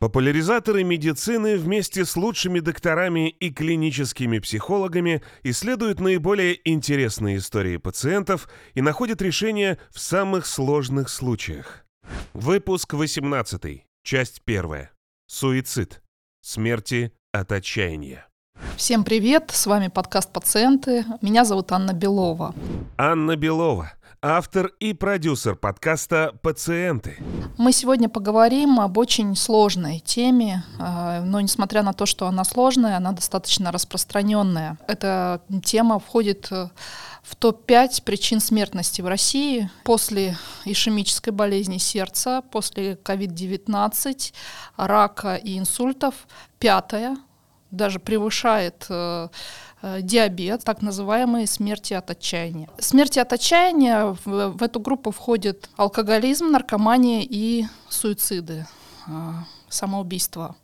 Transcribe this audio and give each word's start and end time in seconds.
Популяризаторы 0.00 0.82
медицины 0.82 1.58
вместе 1.58 2.06
с 2.06 2.16
лучшими 2.16 2.60
докторами 2.60 3.28
и 3.28 3.50
клиническими 3.50 4.38
психологами 4.38 5.22
исследуют 5.42 6.00
наиболее 6.00 6.58
интересные 6.64 7.36
истории 7.36 7.76
пациентов 7.76 8.48
и 8.72 8.80
находят 8.80 9.20
решения 9.20 9.78
в 9.90 10.00
самых 10.00 10.46
сложных 10.46 11.10
случаях. 11.10 11.84
Выпуск 12.32 12.94
18. 12.94 13.84
Часть 14.02 14.40
1. 14.46 14.88
Суицид. 15.26 16.02
Смерти 16.40 17.12
от 17.30 17.52
отчаяния. 17.52 18.26
Всем 18.76 19.04
привет, 19.04 19.50
с 19.52 19.66
вами 19.66 19.88
подкаст 19.88 20.32
«Пациенты». 20.32 21.04
Меня 21.20 21.44
зовут 21.44 21.72
Анна 21.72 21.92
Белова. 21.92 22.54
Анна 22.96 23.36
Белова, 23.36 23.92
автор 24.22 24.66
и 24.80 24.92
продюсер 24.92 25.56
подкаста 25.56 26.34
«Пациенты». 26.42 27.16
Мы 27.56 27.72
сегодня 27.72 28.08
поговорим 28.10 28.78
об 28.78 28.98
очень 28.98 29.34
сложной 29.34 29.98
теме, 30.00 30.62
э, 30.78 31.22
но 31.24 31.40
несмотря 31.40 31.82
на 31.82 31.94
то, 31.94 32.04
что 32.04 32.26
она 32.26 32.44
сложная, 32.44 32.98
она 32.98 33.12
достаточно 33.12 33.72
распространенная. 33.72 34.78
Эта 34.86 35.40
тема 35.64 35.98
входит 35.98 36.48
э, 36.50 36.68
в 37.22 37.34
топ-5 37.34 38.02
причин 38.04 38.40
смертности 38.40 39.00
в 39.00 39.06
России 39.06 39.70
после 39.84 40.36
ишемической 40.66 41.32
болезни 41.32 41.78
сердца, 41.78 42.42
после 42.42 42.94
COVID-19, 42.94 44.34
рака 44.76 45.36
и 45.36 45.58
инсультов. 45.58 46.14
Пятая 46.58 47.16
даже 47.70 48.00
превышает 48.00 48.86
э, 48.88 49.28
диабет, 49.82 50.64
так 50.64 50.82
называемые 50.82 51.46
смерти 51.46 51.94
от 51.94 52.10
отчаяния. 52.10 52.68
Смерти 52.78 53.18
от 53.18 53.32
отчаяния 53.32 54.16
в, 54.24 54.48
в 54.50 54.62
эту 54.62 54.80
группу 54.80 55.10
входит 55.10 55.70
алкоголизм, 55.76 56.50
наркомания 56.50 57.22
и 57.28 57.64
суициды, 57.88 58.66
э, 59.06 59.10
самоубийство. 59.68 60.56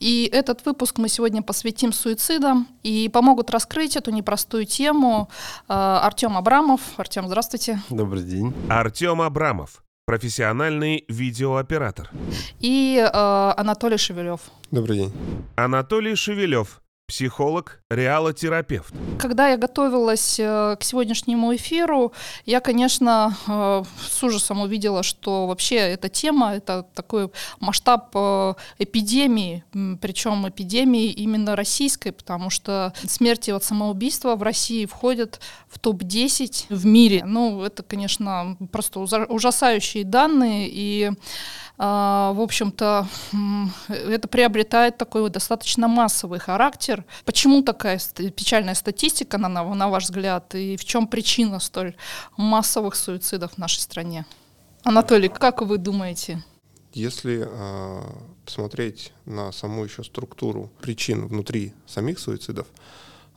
И 0.00 0.28
этот 0.32 0.64
выпуск 0.66 0.98
мы 0.98 1.08
сегодня 1.08 1.42
посвятим 1.42 1.92
суицидам 1.92 2.68
и 2.82 3.08
помогут 3.08 3.50
раскрыть 3.50 3.96
эту 3.96 4.10
непростую 4.10 4.64
тему 4.64 5.28
э, 5.68 5.72
Артем 5.72 6.36
Абрамов. 6.36 6.80
Артем, 6.96 7.26
здравствуйте. 7.26 7.80
Добрый 7.90 8.22
день. 8.22 8.52
Артем 8.68 9.22
Абрамов, 9.22 9.84
профессиональный 10.06 11.04
видеооператор. 11.08 12.10
И 12.60 12.98
э, 12.98 13.52
Анатолий 13.56 13.98
Шевелев. 13.98 14.40
Добрый 14.70 14.98
день. 14.98 15.12
Анатолий 15.56 16.16
Шевелев, 16.16 16.80
психолог, 17.06 17.82
реалотерапевт. 17.90 18.94
Когда 19.18 19.48
я 19.48 19.58
готовилась 19.58 20.40
э, 20.40 20.76
к 20.80 20.82
сегодняшнему 20.82 21.54
эфиру, 21.54 22.12
я, 22.46 22.60
конечно, 22.60 23.36
э, 23.46 23.82
с 24.10 24.22
ужасом 24.22 24.62
увидела, 24.62 25.02
что 25.02 25.46
вообще 25.46 25.76
эта 25.76 26.08
тема, 26.08 26.54
это 26.54 26.86
такой 26.94 27.30
масштаб 27.60 28.10
э, 28.14 28.54
эпидемии, 28.78 29.64
причем 30.00 30.48
эпидемии 30.48 31.10
именно 31.10 31.56
российской, 31.56 32.10
потому 32.10 32.48
что 32.48 32.94
смерти 33.06 33.50
от 33.50 33.64
самоубийства 33.64 34.34
в 34.34 34.42
России 34.42 34.86
входят 34.86 35.40
в 35.68 35.78
топ-10 35.78 36.66
в 36.70 36.86
мире. 36.86 37.24
Ну, 37.26 37.62
это, 37.62 37.82
конечно, 37.82 38.56
просто 38.72 39.00
ужасающие 39.00 40.04
данные, 40.04 40.70
и 40.72 41.10
в 41.76 42.40
общем-то, 42.40 43.08
это 43.88 44.28
приобретает 44.28 44.96
такой 44.96 45.28
достаточно 45.28 45.88
массовый 45.88 46.38
характер. 46.38 47.04
Почему 47.24 47.62
такая 47.62 48.00
печальная 48.36 48.74
статистика, 48.74 49.38
на, 49.38 49.48
на 49.48 49.88
ваш 49.88 50.04
взгляд, 50.04 50.54
и 50.54 50.76
в 50.76 50.84
чем 50.84 51.08
причина 51.08 51.58
столь 51.58 51.96
массовых 52.36 52.94
суицидов 52.94 53.54
в 53.54 53.58
нашей 53.58 53.80
стране? 53.80 54.24
Анатолий, 54.84 55.28
как 55.28 55.62
вы 55.62 55.78
думаете? 55.78 56.44
Если 56.92 57.44
э, 57.44 58.02
посмотреть 58.44 59.12
на 59.24 59.50
саму 59.50 59.84
еще 59.84 60.04
структуру 60.04 60.70
причин 60.80 61.26
внутри 61.26 61.74
самих 61.86 62.20
суицидов, 62.20 62.68
а, 62.68 62.82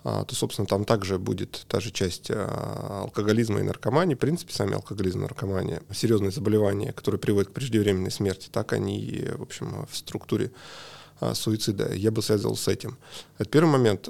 то, 0.08 0.36
собственно, 0.36 0.66
там 0.66 0.86
также 0.86 1.19
будет 1.19 1.66
та 1.67 1.81
же 1.81 1.91
часть 1.91 2.31
а, 2.31 3.01
алкоголизма 3.03 3.59
и 3.59 3.63
наркомании. 3.63 4.16
В 4.16 4.19
принципе, 4.19 4.53
сами 4.53 4.75
алкоголизм 4.75 5.19
и 5.19 5.22
наркомания, 5.23 5.81
серьезные 5.94 6.31
заболевания, 6.31 6.94
которые 6.94 7.19
приводят 7.19 7.50
к 7.50 7.53
преждевременной 7.53 8.12
смерти, 8.12 8.47
так 8.50 8.72
они, 8.72 9.25
в 9.35 9.41
общем, 9.41 9.85
в 9.90 9.97
структуре 9.97 10.51
а, 11.19 11.34
суицида. 11.34 11.94
Я 11.94 12.12
бы 12.12 12.22
связывал 12.22 12.56
с 12.56 12.67
этим. 12.69 12.97
Это 13.38 13.50
первый 13.50 13.69
момент. 13.69 14.07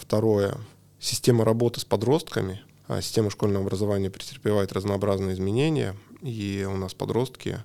Второе. 0.00 0.56
Система 0.98 1.44
работы 1.44 1.78
с 1.80 1.84
подростками. 1.84 2.62
Система 3.00 3.30
школьного 3.30 3.64
образования 3.64 4.10
претерпевает 4.10 4.72
разнообразные 4.72 5.34
изменения, 5.34 5.96
и 6.22 6.66
у 6.68 6.76
нас 6.76 6.94
подростки 6.94 7.58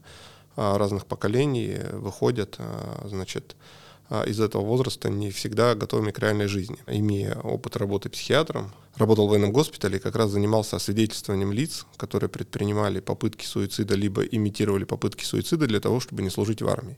разных 0.55 1.05
поколений 1.05 1.77
выходят, 1.93 2.57
значит, 3.05 3.55
а, 3.55 3.80
из 4.27 4.39
этого 4.39 4.61
возраста 4.63 5.09
не 5.09 5.31
всегда 5.31 5.75
готовыми 5.75 6.11
к 6.11 6.19
реальной 6.19 6.47
жизни. 6.47 6.77
Имея 6.87 7.35
опыт 7.35 7.77
работы 7.77 8.09
психиатром, 8.09 8.71
работал 8.97 9.27
в 9.27 9.29
военном 9.29 9.51
госпитале 9.51 9.97
и 9.97 10.01
как 10.01 10.15
раз 10.15 10.31
занимался 10.31 10.75
освидетельствованием 10.75 11.51
лиц, 11.51 11.85
которые 11.97 12.29
предпринимали 12.29 12.99
попытки 12.99 13.45
суицида, 13.45 13.95
либо 13.95 14.23
имитировали 14.23 14.83
попытки 14.83 15.23
суицида 15.23 15.67
для 15.67 15.79
того, 15.79 15.99
чтобы 15.99 16.23
не 16.23 16.29
служить 16.29 16.61
в 16.61 16.67
армии. 16.67 16.97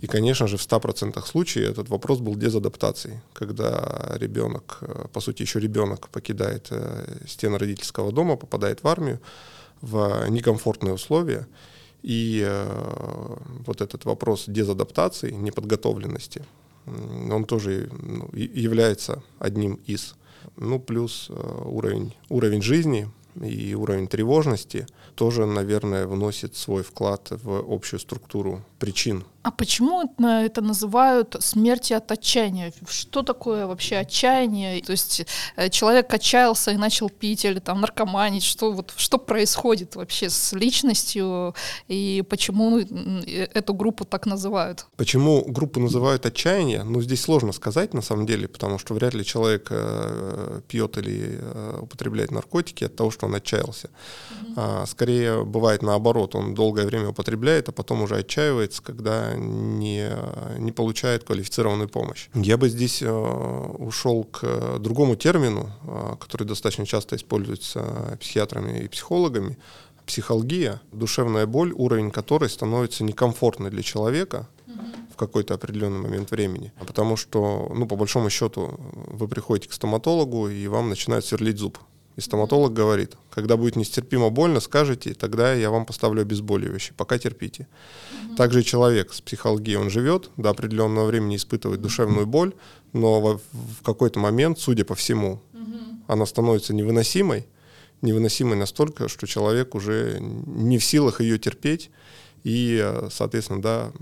И, 0.00 0.08
конечно 0.08 0.48
же, 0.48 0.56
в 0.56 0.66
100% 0.66 1.24
случаев 1.24 1.70
этот 1.70 1.88
вопрос 1.88 2.18
был 2.18 2.34
дезадаптацией, 2.34 3.20
когда 3.32 4.16
ребенок, 4.16 4.78
э, 4.80 5.06
по 5.12 5.20
сути, 5.20 5.42
еще 5.42 5.60
ребенок 5.60 6.08
покидает 6.08 6.66
э, 6.70 7.18
стены 7.28 7.56
родительского 7.56 8.10
дома, 8.10 8.34
попадает 8.34 8.82
в 8.82 8.88
армию 8.88 9.20
в 9.80 10.28
некомфортные 10.28 10.94
условия, 10.94 11.46
и 12.02 12.42
э, 12.44 13.36
вот 13.66 13.80
этот 13.80 14.04
вопрос 14.04 14.44
дезадаптации, 14.46 15.30
неподготовленности, 15.30 16.44
он 16.86 17.44
тоже 17.44 17.88
ну, 17.92 18.28
является 18.32 19.22
одним 19.38 19.74
из. 19.86 20.16
Ну, 20.56 20.80
плюс 20.80 21.28
э, 21.30 21.62
уровень, 21.64 22.14
уровень 22.28 22.62
жизни 22.62 23.08
и 23.40 23.74
уровень 23.74 24.08
тревожности 24.08 24.86
тоже, 25.14 25.46
наверное, 25.46 26.06
вносит 26.06 26.56
свой 26.56 26.82
вклад 26.82 27.28
в 27.30 27.64
общую 27.72 28.00
структуру 28.00 28.62
причин 28.78 29.24
а 29.42 29.50
почему 29.50 30.02
это 30.02 30.60
называют 30.60 31.36
смертью 31.40 31.96
от 31.96 32.12
отчаяния? 32.12 32.72
Что 32.88 33.22
такое 33.22 33.66
вообще 33.66 33.96
отчаяние? 33.96 34.80
То 34.82 34.92
есть 34.92 35.26
э, 35.56 35.68
человек 35.68 36.14
отчаялся 36.14 36.70
и 36.70 36.76
начал 36.76 37.10
пить 37.10 37.44
или 37.44 37.58
там 37.58 37.80
наркоманить. 37.80 38.44
Что, 38.44 38.70
вот, 38.72 38.94
что 38.96 39.18
происходит 39.18 39.96
вообще 39.96 40.30
с 40.30 40.52
личностью 40.52 41.56
и 41.88 42.22
почему 42.28 42.78
э, 42.78 42.84
эту 43.52 43.74
группу 43.74 44.04
так 44.04 44.26
называют? 44.26 44.86
Почему 44.96 45.44
группу 45.44 45.80
называют 45.80 46.24
отчаяние? 46.24 46.84
Ну, 46.84 47.02
здесь 47.02 47.22
сложно 47.22 47.50
сказать 47.50 47.94
на 47.94 48.02
самом 48.02 48.26
деле, 48.26 48.46
потому 48.46 48.78
что 48.78 48.94
вряд 48.94 49.14
ли 49.14 49.24
человек 49.24 49.66
э, 49.70 50.60
пьет 50.68 50.98
или 50.98 51.40
употребляет 51.80 52.30
наркотики 52.30 52.84
от 52.84 52.94
того, 52.94 53.10
что 53.10 53.21
он 53.22 53.34
отчаялся. 53.34 53.90
А, 54.56 54.84
скорее 54.86 55.44
бывает 55.44 55.82
наоборот, 55.82 56.34
он 56.34 56.54
долгое 56.54 56.84
время 56.84 57.10
употребляет, 57.10 57.68
а 57.68 57.72
потом 57.72 58.02
уже 58.02 58.16
отчаивается, 58.16 58.82
когда 58.82 59.34
не, 59.34 60.10
не 60.58 60.72
получает 60.72 61.24
квалифицированную 61.24 61.88
помощь. 61.88 62.28
Я 62.34 62.56
бы 62.56 62.68
здесь 62.68 63.02
э, 63.02 63.10
ушел 63.10 64.24
к 64.24 64.78
другому 64.78 65.16
термину, 65.16 65.70
э, 65.84 66.16
который 66.20 66.46
достаточно 66.46 66.86
часто 66.86 67.16
используется 67.16 68.18
психиатрами 68.20 68.80
и 68.80 68.88
психологами, 68.88 69.56
психология, 70.06 70.80
душевная 70.92 71.46
боль, 71.46 71.72
уровень 71.72 72.10
которой 72.10 72.50
становится 72.50 73.04
некомфортной 73.04 73.70
для 73.70 73.82
человека 73.82 74.48
в 75.12 75.16
какой-то 75.16 75.54
определенный 75.54 76.00
момент 76.00 76.30
времени. 76.30 76.72
Потому 76.86 77.16
что, 77.16 77.70
ну, 77.74 77.86
по 77.86 77.96
большому 77.96 78.30
счету, 78.30 78.74
вы 79.06 79.28
приходите 79.28 79.68
к 79.68 79.72
стоматологу, 79.72 80.48
и 80.48 80.66
вам 80.66 80.88
начинает 80.88 81.24
сверлить 81.24 81.58
зуб. 81.58 81.78
И 82.16 82.20
стоматолог 82.20 82.72
говорит, 82.74 83.16
когда 83.30 83.56
будет 83.56 83.76
нестерпимо 83.76 84.30
больно, 84.30 84.60
скажите, 84.60 85.14
тогда 85.14 85.54
я 85.54 85.70
вам 85.70 85.86
поставлю 85.86 86.22
обезболивающее, 86.22 86.94
пока 86.96 87.18
терпите. 87.18 87.68
Угу. 88.26 88.36
Также 88.36 88.62
человек 88.62 89.12
с 89.12 89.20
психологией, 89.20 89.78
он 89.78 89.88
живет, 89.88 90.30
до 90.36 90.50
определенного 90.50 91.06
времени 91.06 91.36
испытывает 91.36 91.80
душевную 91.80 92.26
боль, 92.26 92.52
но 92.92 93.20
в, 93.20 93.40
в 93.52 93.82
какой-то 93.82 94.20
момент, 94.20 94.58
судя 94.58 94.84
по 94.84 94.94
всему, 94.94 95.40
угу. 95.54 96.02
она 96.06 96.26
становится 96.26 96.74
невыносимой, 96.74 97.46
невыносимой 98.02 98.56
настолько, 98.56 99.08
что 99.08 99.26
человек 99.26 99.74
уже 99.74 100.18
не 100.20 100.76
в 100.78 100.84
силах 100.84 101.22
ее 101.22 101.38
терпеть, 101.38 101.90
и, 102.44 102.80
э, 102.82 103.08
соответственно, 103.10 103.62
да, 103.62 103.92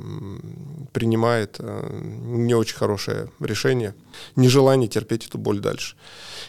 принимает 0.92 1.56
э, 1.58 2.00
не 2.22 2.54
очень 2.54 2.76
хорошее 2.76 3.28
решение, 3.38 3.94
нежелание 4.34 4.88
терпеть 4.88 5.26
эту 5.26 5.38
боль 5.38 5.60
дальше. 5.60 5.96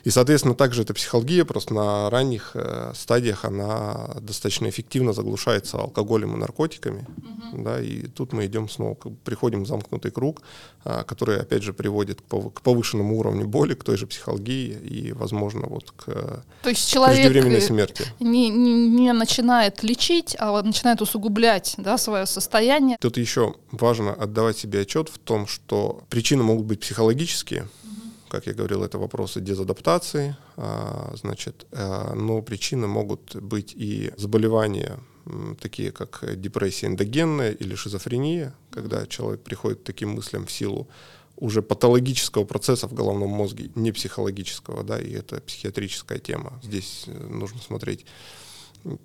И, 0.03 0.09
соответственно, 0.09 0.55
также 0.55 0.83
эта 0.83 0.93
психология 0.93 1.43
просто 1.43 1.73
на 1.73 2.09
ранних 2.09 2.51
э, 2.53 2.93
стадиях 2.95 3.43
она 3.45 4.15
достаточно 4.21 4.69
эффективно 4.69 5.13
заглушается 5.13 5.77
алкоголем 5.77 6.35
и 6.35 6.37
наркотиками, 6.37 7.05
угу. 7.17 7.63
да, 7.63 7.81
и 7.81 8.07
тут 8.07 8.31
мы 8.31 8.45
идем 8.45 8.69
снова, 8.69 8.95
приходим 9.23 9.63
в 9.63 9.67
замкнутый 9.67 10.11
круг, 10.11 10.41
который, 10.83 11.39
опять 11.39 11.61
же, 11.61 11.73
приводит 11.73 12.21
к 12.21 12.61
повышенному 12.61 13.19
уровню 13.19 13.47
боли, 13.47 13.75
к 13.75 13.83
той 13.83 13.97
же 13.97 14.07
психологии 14.07 14.69
и, 14.71 15.11
возможно, 15.11 15.67
вот 15.67 15.91
к 15.91 16.43
То 16.63 16.69
есть 16.69 16.89
человек 16.89 17.17
преждевременной 17.17 17.61
смерти. 17.61 18.05
Не, 18.19 18.49
не, 18.49 18.73
не 18.73 19.13
начинает 19.13 19.83
лечить, 19.83 20.35
а 20.39 20.59
начинает 20.63 21.01
усугублять 21.01 21.75
да, 21.81 21.97
свое 21.97 22.25
состояние. 22.25 22.97
Тут 22.99 23.17
еще 23.17 23.55
важно 23.71 24.13
отдавать 24.13 24.57
себе 24.57 24.81
отчет 24.81 25.09
в 25.09 25.17
том, 25.17 25.47
что 25.47 26.03
причины 26.09 26.43
могут 26.43 26.65
быть 26.65 26.79
психологические, 26.79 27.67
как 28.31 28.47
я 28.47 28.53
говорил, 28.53 28.83
это 28.83 28.97
вопросы 28.97 29.41
дезадаптации, 29.41 30.37
а, 30.55 31.13
значит, 31.15 31.67
а, 31.73 32.13
но 32.15 32.41
причины 32.41 32.87
могут 32.87 33.35
быть 33.35 33.73
и 33.75 34.13
заболевания, 34.15 34.99
такие 35.59 35.91
как 35.91 36.23
депрессия 36.39 36.87
эндогенная 36.87 37.51
или 37.51 37.75
шизофрения, 37.75 38.55
когда 38.71 39.05
человек 39.05 39.43
приходит 39.43 39.81
к 39.81 39.83
таким 39.83 40.11
мыслям 40.11 40.45
в 40.45 40.51
силу 40.51 40.87
уже 41.35 41.61
патологического 41.61 42.45
процесса 42.45 42.87
в 42.87 42.93
головном 42.93 43.29
мозге, 43.29 43.71
не 43.75 43.91
психологического, 43.91 44.83
да, 44.83 45.01
и 45.01 45.11
это 45.11 45.41
психиатрическая 45.41 46.19
тема. 46.19 46.59
Здесь 46.63 47.05
э, 47.07 47.27
нужно 47.27 47.59
смотреть 47.59 48.05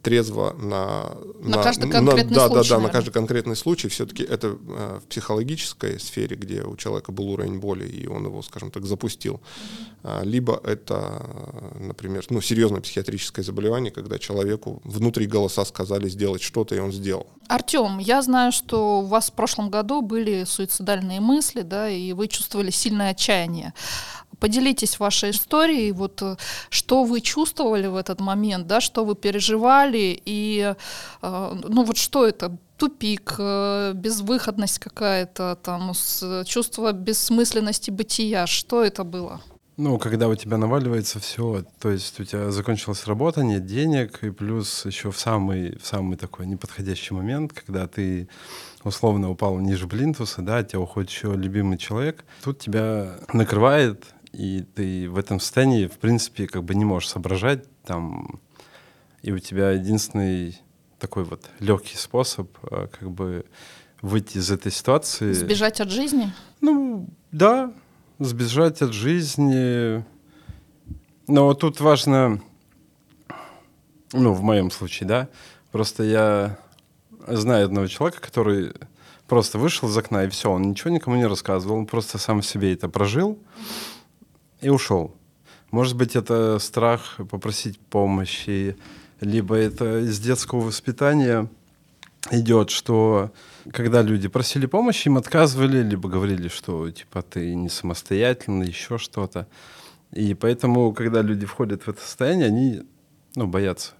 трезво 0.02 0.54
на... 0.58 1.16
На, 1.40 1.56
на 1.56 1.62
каждый 1.62 1.90
конкретный 1.90 2.34
на, 2.34 2.34
да, 2.34 2.48
случай. 2.48 2.68
Да, 2.70 2.76
да, 2.76 2.82
на 2.82 2.88
каждый 2.88 3.10
конкретный 3.10 3.56
случай. 3.56 3.88
Все-таки 3.88 4.22
это 4.22 4.48
э, 4.48 5.00
в 5.02 5.08
психологической 5.08 6.00
сфере, 6.00 6.36
где 6.36 6.62
у 6.62 6.76
человека 6.76 7.12
был 7.12 7.28
уровень 7.28 7.58
боли, 7.58 7.86
и 7.86 8.06
он 8.06 8.24
его, 8.24 8.42
скажем 8.42 8.70
так, 8.70 8.84
запустил. 8.86 9.40
Mm-hmm. 10.02 10.24
Либо 10.24 10.60
это, 10.64 11.26
например, 11.78 12.24
ну, 12.30 12.40
серьезное 12.40 12.80
психиатрическое 12.80 13.44
заболевание, 13.44 13.90
когда 13.90 14.18
человеку 14.18 14.80
внутри 14.84 15.26
голоса 15.26 15.64
сказали 15.64 16.08
сделать 16.08 16.42
что-то, 16.42 16.74
и 16.74 16.78
он 16.78 16.92
сделал. 16.92 17.26
Артем, 17.48 17.98
я 17.98 18.22
знаю, 18.22 18.52
что 18.52 19.00
у 19.00 19.06
вас 19.06 19.30
в 19.30 19.32
прошлом 19.32 19.70
году 19.70 20.02
были 20.02 20.44
суицидальные 20.44 21.20
мысли, 21.20 21.62
да, 21.62 21.88
и 21.88 22.12
вы 22.12 22.28
чувствовали 22.28 22.70
сильное 22.70 23.10
отчаяние. 23.10 23.72
Поделитесь 24.40 24.98
вашей 24.98 25.30
историей, 25.30 25.92
вот 25.92 26.22
э, 26.22 26.36
что 26.70 27.04
вы 27.04 27.20
чувствовали 27.20 27.86
в 27.86 27.96
этот 27.96 28.20
момент, 28.20 28.66
да, 28.66 28.80
что 28.80 29.04
вы 29.04 29.14
переживали, 29.14 30.20
и 30.26 30.74
э, 31.22 31.60
ну 31.68 31.84
вот 31.84 31.96
что 31.96 32.26
это, 32.26 32.56
тупик, 32.76 33.36
э, 33.38 33.92
безвыходность 33.94 34.78
какая-то, 34.78 35.58
там, 35.62 35.92
чувство 36.44 36.92
бессмысленности 36.92 37.90
бытия, 37.90 38.46
что 38.46 38.84
это 38.84 39.04
было? 39.04 39.40
Ну, 39.78 39.98
когда 39.98 40.28
у 40.28 40.34
тебя 40.34 40.56
наваливается 40.56 41.20
все, 41.20 41.62
то 41.80 41.90
есть 41.90 42.18
у 42.18 42.24
тебя 42.24 42.50
закончилась 42.50 43.06
работа, 43.06 43.42
нет 43.42 43.66
денег, 43.66 44.24
и 44.24 44.30
плюс 44.30 44.86
еще 44.86 45.10
в 45.10 45.18
самый, 45.18 45.76
в 45.78 45.86
самый 45.86 46.16
такой 46.16 46.46
неподходящий 46.46 47.12
момент, 47.12 47.52
когда 47.52 47.86
ты 47.86 48.28
условно 48.84 49.30
упал 49.30 49.58
ниже 49.58 49.86
блинтуса, 49.86 50.40
да, 50.40 50.58
от 50.58 50.68
тебя 50.68 50.80
уходит 50.80 51.10
еще 51.10 51.34
любимый 51.34 51.76
человек, 51.76 52.24
тут 52.42 52.58
тебя 52.58 53.18
накрывает 53.34 54.06
и 54.32 54.62
ты 54.62 55.08
в 55.08 55.18
этом 55.18 55.40
состоянии, 55.40 55.86
в 55.86 55.98
принципе, 55.98 56.46
как 56.46 56.64
бы 56.64 56.74
не 56.74 56.84
можешь 56.84 57.08
соображать 57.08 57.64
там, 57.84 58.40
и 59.22 59.32
у 59.32 59.38
тебя 59.38 59.72
единственный 59.72 60.58
такой 60.98 61.24
вот 61.24 61.44
легкий 61.60 61.96
способ 61.96 62.48
э, 62.70 62.88
как 62.98 63.10
бы 63.10 63.44
выйти 64.02 64.38
из 64.38 64.50
этой 64.50 64.72
ситуации. 64.72 65.32
Сбежать 65.32 65.80
от 65.80 65.90
жизни? 65.90 66.32
Ну, 66.60 67.08
да, 67.32 67.72
сбежать 68.18 68.82
от 68.82 68.92
жизни. 68.92 70.04
Но 71.28 71.54
тут 71.54 71.80
важно, 71.80 72.40
ну, 74.12 74.32
в 74.32 74.42
моем 74.42 74.70
случае, 74.70 75.08
да, 75.08 75.28
просто 75.72 76.04
я 76.04 76.58
знаю 77.26 77.66
одного 77.66 77.88
человека, 77.88 78.20
который 78.20 78.72
просто 79.26 79.58
вышел 79.58 79.88
из 79.88 79.96
окна, 79.96 80.24
и 80.24 80.28
все, 80.28 80.50
он 80.50 80.62
ничего 80.62 80.90
никому 80.90 81.16
не 81.16 81.26
рассказывал, 81.26 81.78
он 81.78 81.86
просто 81.86 82.18
сам 82.18 82.42
себе 82.42 82.72
это 82.72 82.88
прожил. 82.88 83.32
Mm-hmm 83.32 83.95
и 84.60 84.68
ушел. 84.68 85.14
Может 85.70 85.96
быть, 85.96 86.16
это 86.16 86.58
страх 86.58 87.18
попросить 87.30 87.78
помощи, 87.78 88.76
либо 89.20 89.56
это 89.56 90.00
из 90.00 90.18
детского 90.20 90.60
воспитания 90.60 91.48
идет, 92.30 92.70
что 92.70 93.32
когда 93.72 94.02
люди 94.02 94.28
просили 94.28 94.66
помощи, 94.66 95.08
им 95.08 95.16
отказывали, 95.16 95.82
либо 95.82 96.08
говорили, 96.08 96.48
что 96.48 96.90
типа 96.90 97.22
ты 97.22 97.54
не 97.54 97.68
самостоятельный, 97.68 98.68
еще 98.68 98.98
что-то. 98.98 99.46
И 100.12 100.34
поэтому, 100.34 100.92
когда 100.92 101.22
люди 101.22 101.46
входят 101.46 101.82
в 101.82 101.88
это 101.88 102.00
состояние, 102.00 102.46
они 102.46 102.82
ну, 103.34 103.46
боятся 103.46 103.92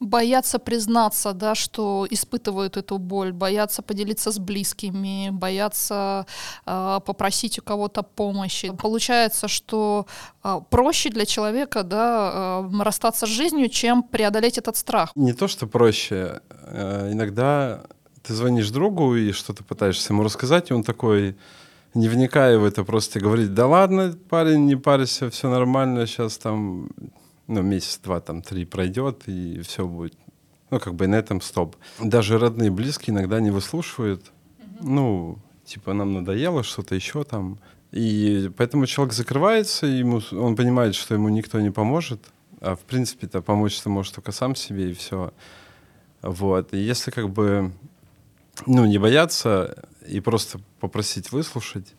боятся 0.00 0.58
признаться, 0.58 1.32
да, 1.32 1.54
что 1.54 2.06
испытывают 2.10 2.76
эту 2.76 2.98
боль, 2.98 3.32
боятся 3.32 3.82
поделиться 3.82 4.30
с 4.30 4.38
близкими, 4.38 5.30
боятся 5.30 6.26
э, 6.66 7.00
попросить 7.04 7.58
у 7.58 7.62
кого-то 7.62 8.02
помощи. 8.02 8.72
Получается, 8.80 9.48
что 9.48 10.06
э, 10.44 10.60
проще 10.70 11.10
для 11.10 11.26
человека 11.26 11.82
да, 11.82 12.62
э, 12.62 12.82
расстаться 12.82 13.26
с 13.26 13.30
жизнью, 13.30 13.68
чем 13.68 14.02
преодолеть 14.02 14.58
этот 14.58 14.76
страх. 14.76 15.10
Не 15.14 15.32
то, 15.32 15.48
что 15.48 15.66
проще. 15.66 16.40
Э, 16.50 17.10
иногда 17.12 17.82
ты 18.22 18.34
звонишь 18.34 18.70
другу 18.70 19.16
и 19.16 19.32
что-то 19.32 19.64
пытаешься 19.64 20.12
ему 20.12 20.22
рассказать, 20.22 20.70
и 20.70 20.74
он 20.74 20.84
такой 20.84 21.36
не 21.94 22.08
вникая 22.08 22.58
в 22.58 22.64
это, 22.64 22.84
просто 22.84 23.18
говорит, 23.18 23.54
да 23.54 23.66
ладно, 23.66 24.14
парень, 24.28 24.66
не 24.66 24.76
парься, 24.76 25.30
все 25.30 25.48
нормально, 25.48 26.06
сейчас 26.06 26.38
там 26.38 26.90
ну, 27.48 27.62
месяц, 27.62 27.98
два, 27.98 28.20
там, 28.20 28.42
три 28.42 28.64
пройдет, 28.64 29.22
и 29.26 29.60
все 29.62 29.86
будет. 29.86 30.14
Ну, 30.70 30.78
как 30.78 30.94
бы 30.94 31.06
на 31.06 31.16
этом 31.16 31.40
стоп. 31.40 31.76
Даже 31.98 32.38
родные, 32.38 32.70
близкие 32.70 33.14
иногда 33.14 33.40
не 33.40 33.50
выслушивают. 33.50 34.22
Mm-hmm. 34.22 34.76
Ну, 34.82 35.38
типа, 35.64 35.94
нам 35.94 36.12
надоело 36.12 36.62
что-то 36.62 36.94
еще 36.94 37.24
там. 37.24 37.58
И 37.90 38.50
поэтому 38.56 38.86
человек 38.86 39.14
закрывается, 39.14 39.86
ему, 39.86 40.20
он 40.32 40.56
понимает, 40.56 40.94
что 40.94 41.14
ему 41.14 41.30
никто 41.30 41.58
не 41.60 41.70
поможет. 41.70 42.20
А 42.60 42.76
в 42.76 42.80
принципе-то 42.80 43.40
помочь-то 43.40 43.88
может 43.88 44.14
только 44.14 44.32
сам 44.32 44.54
себе, 44.54 44.90
и 44.90 44.94
все. 44.94 45.32
Вот. 46.20 46.74
И 46.74 46.78
если 46.78 47.10
как 47.10 47.30
бы, 47.30 47.72
ну, 48.66 48.84
не 48.84 48.98
бояться 48.98 49.84
и 50.06 50.20
просто 50.20 50.60
попросить 50.80 51.32
выслушать, 51.32 51.94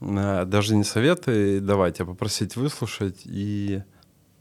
а, 0.00 0.44
даже 0.44 0.76
не 0.76 0.84
советы 0.84 1.60
давать, 1.60 2.00
а 2.00 2.04
попросить 2.04 2.54
выслушать 2.54 3.22
и 3.24 3.82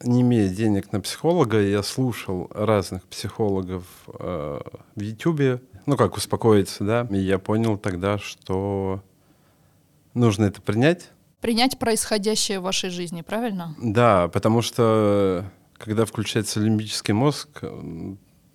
не 0.03 0.21
имея 0.21 0.49
денег 0.49 0.91
на 0.91 1.01
психолога, 1.01 1.61
я 1.61 1.83
слушал 1.83 2.49
разных 2.53 3.03
психологов 3.03 3.83
э, 4.19 4.59
в 4.95 5.01
Ютубе, 5.01 5.61
ну 5.85 5.97
как 5.97 6.15
успокоиться, 6.17 6.83
да, 6.83 7.07
и 7.09 7.17
я 7.17 7.39
понял 7.39 7.77
тогда, 7.77 8.17
что 8.17 9.03
нужно 10.13 10.45
это 10.45 10.61
принять. 10.61 11.09
Принять 11.41 11.77
происходящее 11.79 12.59
в 12.59 12.63
вашей 12.63 12.89
жизни, 12.89 13.21
правильно? 13.21 13.75
Да, 13.81 14.27
потому 14.27 14.61
что 14.61 15.45
когда 15.77 16.05
включается 16.05 16.59
лимбический 16.59 17.13
мозг, 17.13 17.61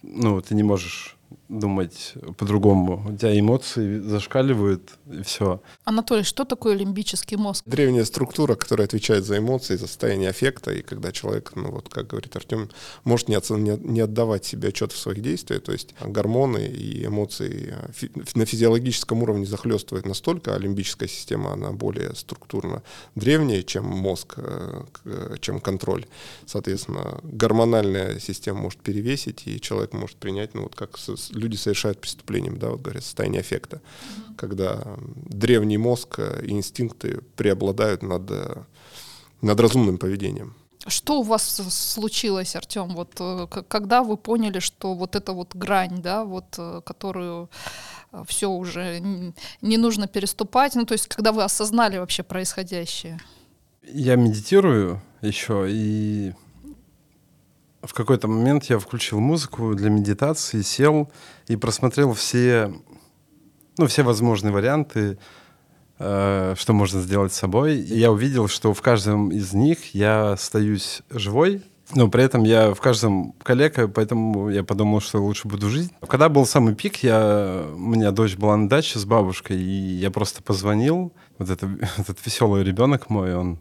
ну, 0.02 0.40
ты 0.40 0.54
не 0.54 0.62
можешь 0.62 1.16
думать 1.58 2.14
по-другому. 2.38 3.04
У 3.08 3.16
тебя 3.16 3.38
эмоции 3.38 3.98
зашкаливают, 3.98 4.92
и 5.10 5.22
все. 5.22 5.60
Анатолий, 5.84 6.22
что 6.22 6.44
такое 6.44 6.74
лимбический 6.74 7.36
мозг? 7.36 7.62
Древняя 7.66 8.04
структура, 8.04 8.54
которая 8.54 8.86
отвечает 8.86 9.24
за 9.24 9.38
эмоции, 9.38 9.76
за 9.76 9.86
состояние 9.86 10.30
аффекта, 10.30 10.72
и 10.72 10.82
когда 10.82 11.12
человек, 11.12 11.52
ну 11.54 11.70
вот 11.70 11.88
как 11.88 12.08
говорит 12.08 12.34
Артем, 12.34 12.70
может 13.04 13.28
не, 13.28 13.34
оцен, 13.34 13.62
не, 13.62 14.00
отдавать 14.00 14.44
себе 14.44 14.68
отчет 14.68 14.92
в 14.92 14.98
своих 14.98 15.20
действиях, 15.20 15.62
то 15.62 15.72
есть 15.72 15.94
гормоны 16.00 16.66
и 16.66 17.04
эмоции 17.04 17.74
фи, 17.92 18.10
на 18.34 18.46
физиологическом 18.46 19.22
уровне 19.22 19.46
захлестывают 19.46 20.06
настолько, 20.06 20.54
а 20.54 20.58
лимбическая 20.58 21.08
система, 21.08 21.52
она 21.52 21.72
более 21.72 22.14
структурно 22.14 22.82
древняя, 23.14 23.62
чем 23.62 23.84
мозг, 23.84 24.34
э, 24.36 25.36
чем 25.40 25.60
контроль. 25.60 26.06
Соответственно, 26.46 27.20
гормональная 27.22 28.18
система 28.18 28.60
может 28.60 28.80
перевесить, 28.80 29.42
и 29.46 29.60
человек 29.60 29.92
может 29.92 30.16
принять, 30.16 30.54
ну 30.54 30.62
вот 30.62 30.74
как 30.74 30.96
люди 31.42 31.56
совершают 31.56 32.00
преступлением, 32.00 32.58
да, 32.58 32.70
вот 32.70 32.80
говорят, 32.80 33.02
состояние 33.02 33.40
аффекта, 33.40 33.76
mm-hmm. 33.76 34.34
когда 34.36 34.96
древний 35.26 35.78
мозг 35.78 36.18
и 36.18 36.50
инстинкты 36.50 37.20
преобладают 37.36 38.02
над, 38.02 38.30
над 39.40 39.60
разумным 39.60 39.98
поведением. 39.98 40.54
Что 40.86 41.20
у 41.20 41.22
вас 41.22 41.62
случилось, 41.70 42.56
Артем? 42.56 42.88
Вот 42.88 43.12
э, 43.20 43.46
когда 43.68 44.02
вы 44.02 44.16
поняли, 44.16 44.58
что 44.58 44.94
вот 44.94 45.14
эта 45.14 45.32
вот 45.32 45.54
грань, 45.54 46.02
да, 46.02 46.24
вот 46.24 46.56
э, 46.58 46.80
которую 46.84 47.48
э, 48.10 48.24
все 48.26 48.50
уже 48.50 49.00
не 49.60 49.76
нужно 49.76 50.08
переступать, 50.08 50.74
ну 50.74 50.84
то 50.84 50.94
есть 50.94 51.06
когда 51.06 51.30
вы 51.30 51.44
осознали 51.44 51.98
вообще 51.98 52.24
происходящее? 52.24 53.20
Я 53.82 54.16
медитирую 54.16 55.00
еще 55.20 55.66
и 55.68 56.32
в 57.82 57.94
какой-то 57.94 58.28
момент 58.28 58.64
я 58.64 58.78
включил 58.78 59.20
музыку 59.20 59.74
для 59.74 59.90
медитации, 59.90 60.62
сел 60.62 61.10
и 61.48 61.56
просмотрел 61.56 62.12
все, 62.12 62.72
ну, 63.76 63.86
все 63.86 64.02
возможные 64.02 64.52
варианты, 64.52 65.18
э, 65.98 66.54
что 66.56 66.72
можно 66.72 67.00
сделать 67.00 67.32
с 67.32 67.38
собой. 67.38 67.76
И 67.76 67.98
я 67.98 68.12
увидел, 68.12 68.48
что 68.48 68.72
в 68.72 68.80
каждом 68.82 69.30
из 69.30 69.52
них 69.52 69.94
я 69.94 70.32
остаюсь 70.32 71.02
живой, 71.10 71.62
но 71.94 72.08
при 72.08 72.24
этом 72.24 72.44
я 72.44 72.72
в 72.72 72.80
каждом 72.80 73.32
калека, 73.42 73.88
поэтому 73.88 74.48
я 74.48 74.62
подумал, 74.62 75.00
что 75.00 75.22
лучше 75.22 75.48
буду 75.48 75.68
жить. 75.68 75.90
Когда 76.06 76.28
был 76.28 76.46
самый 76.46 76.74
пик, 76.74 77.02
я, 77.02 77.66
у 77.74 77.78
меня 77.78 78.12
дочь 78.12 78.36
была 78.36 78.56
на 78.56 78.68
даче 78.68 78.98
с 78.98 79.04
бабушкой, 79.04 79.60
и 79.60 79.94
я 79.96 80.10
просто 80.10 80.42
позвонил. 80.42 81.12
Вот 81.38 81.50
это, 81.50 81.68
этот 81.98 82.24
веселый 82.24 82.62
ребенок 82.62 83.10
мой, 83.10 83.34
он 83.34 83.58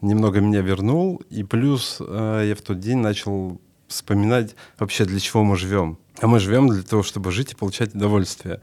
немного 0.00 0.40
меня 0.40 0.60
вернул, 0.60 1.22
и 1.30 1.42
плюс 1.42 1.98
э, 2.00 2.44
я 2.48 2.54
в 2.54 2.62
тот 2.62 2.80
день 2.80 2.98
начал 2.98 3.60
вспоминать 3.88 4.54
вообще, 4.78 5.04
для 5.04 5.20
чего 5.20 5.42
мы 5.44 5.56
живем. 5.56 5.98
А 6.20 6.26
мы 6.26 6.38
живем 6.38 6.68
для 6.68 6.82
того, 6.82 7.02
чтобы 7.02 7.32
жить 7.32 7.52
и 7.52 7.56
получать 7.56 7.94
удовольствие. 7.94 8.60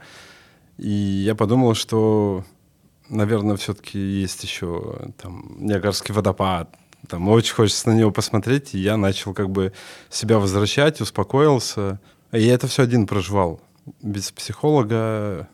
И 0.78 0.88
я 0.88 1.34
подумал, 1.34 1.74
что, 1.74 2.44
наверное, 3.08 3.56
все-таки 3.56 3.98
есть 3.98 4.42
еще 4.42 5.10
там 5.20 5.56
Ниагарский 5.58 6.14
водопад, 6.14 6.74
там 7.06 7.28
очень 7.28 7.54
хочется 7.54 7.88
на 7.88 7.94
него 7.94 8.10
посмотреть, 8.10 8.74
и 8.74 8.78
я 8.78 8.96
начал 8.96 9.34
как 9.34 9.50
бы 9.50 9.72
себя 10.10 10.38
возвращать, 10.38 11.00
успокоился. 11.00 12.00
И 12.32 12.40
я 12.40 12.54
это 12.54 12.66
все 12.66 12.82
один 12.82 13.06
проживал, 13.06 13.60
без 14.02 14.30
психолога. 14.32 15.48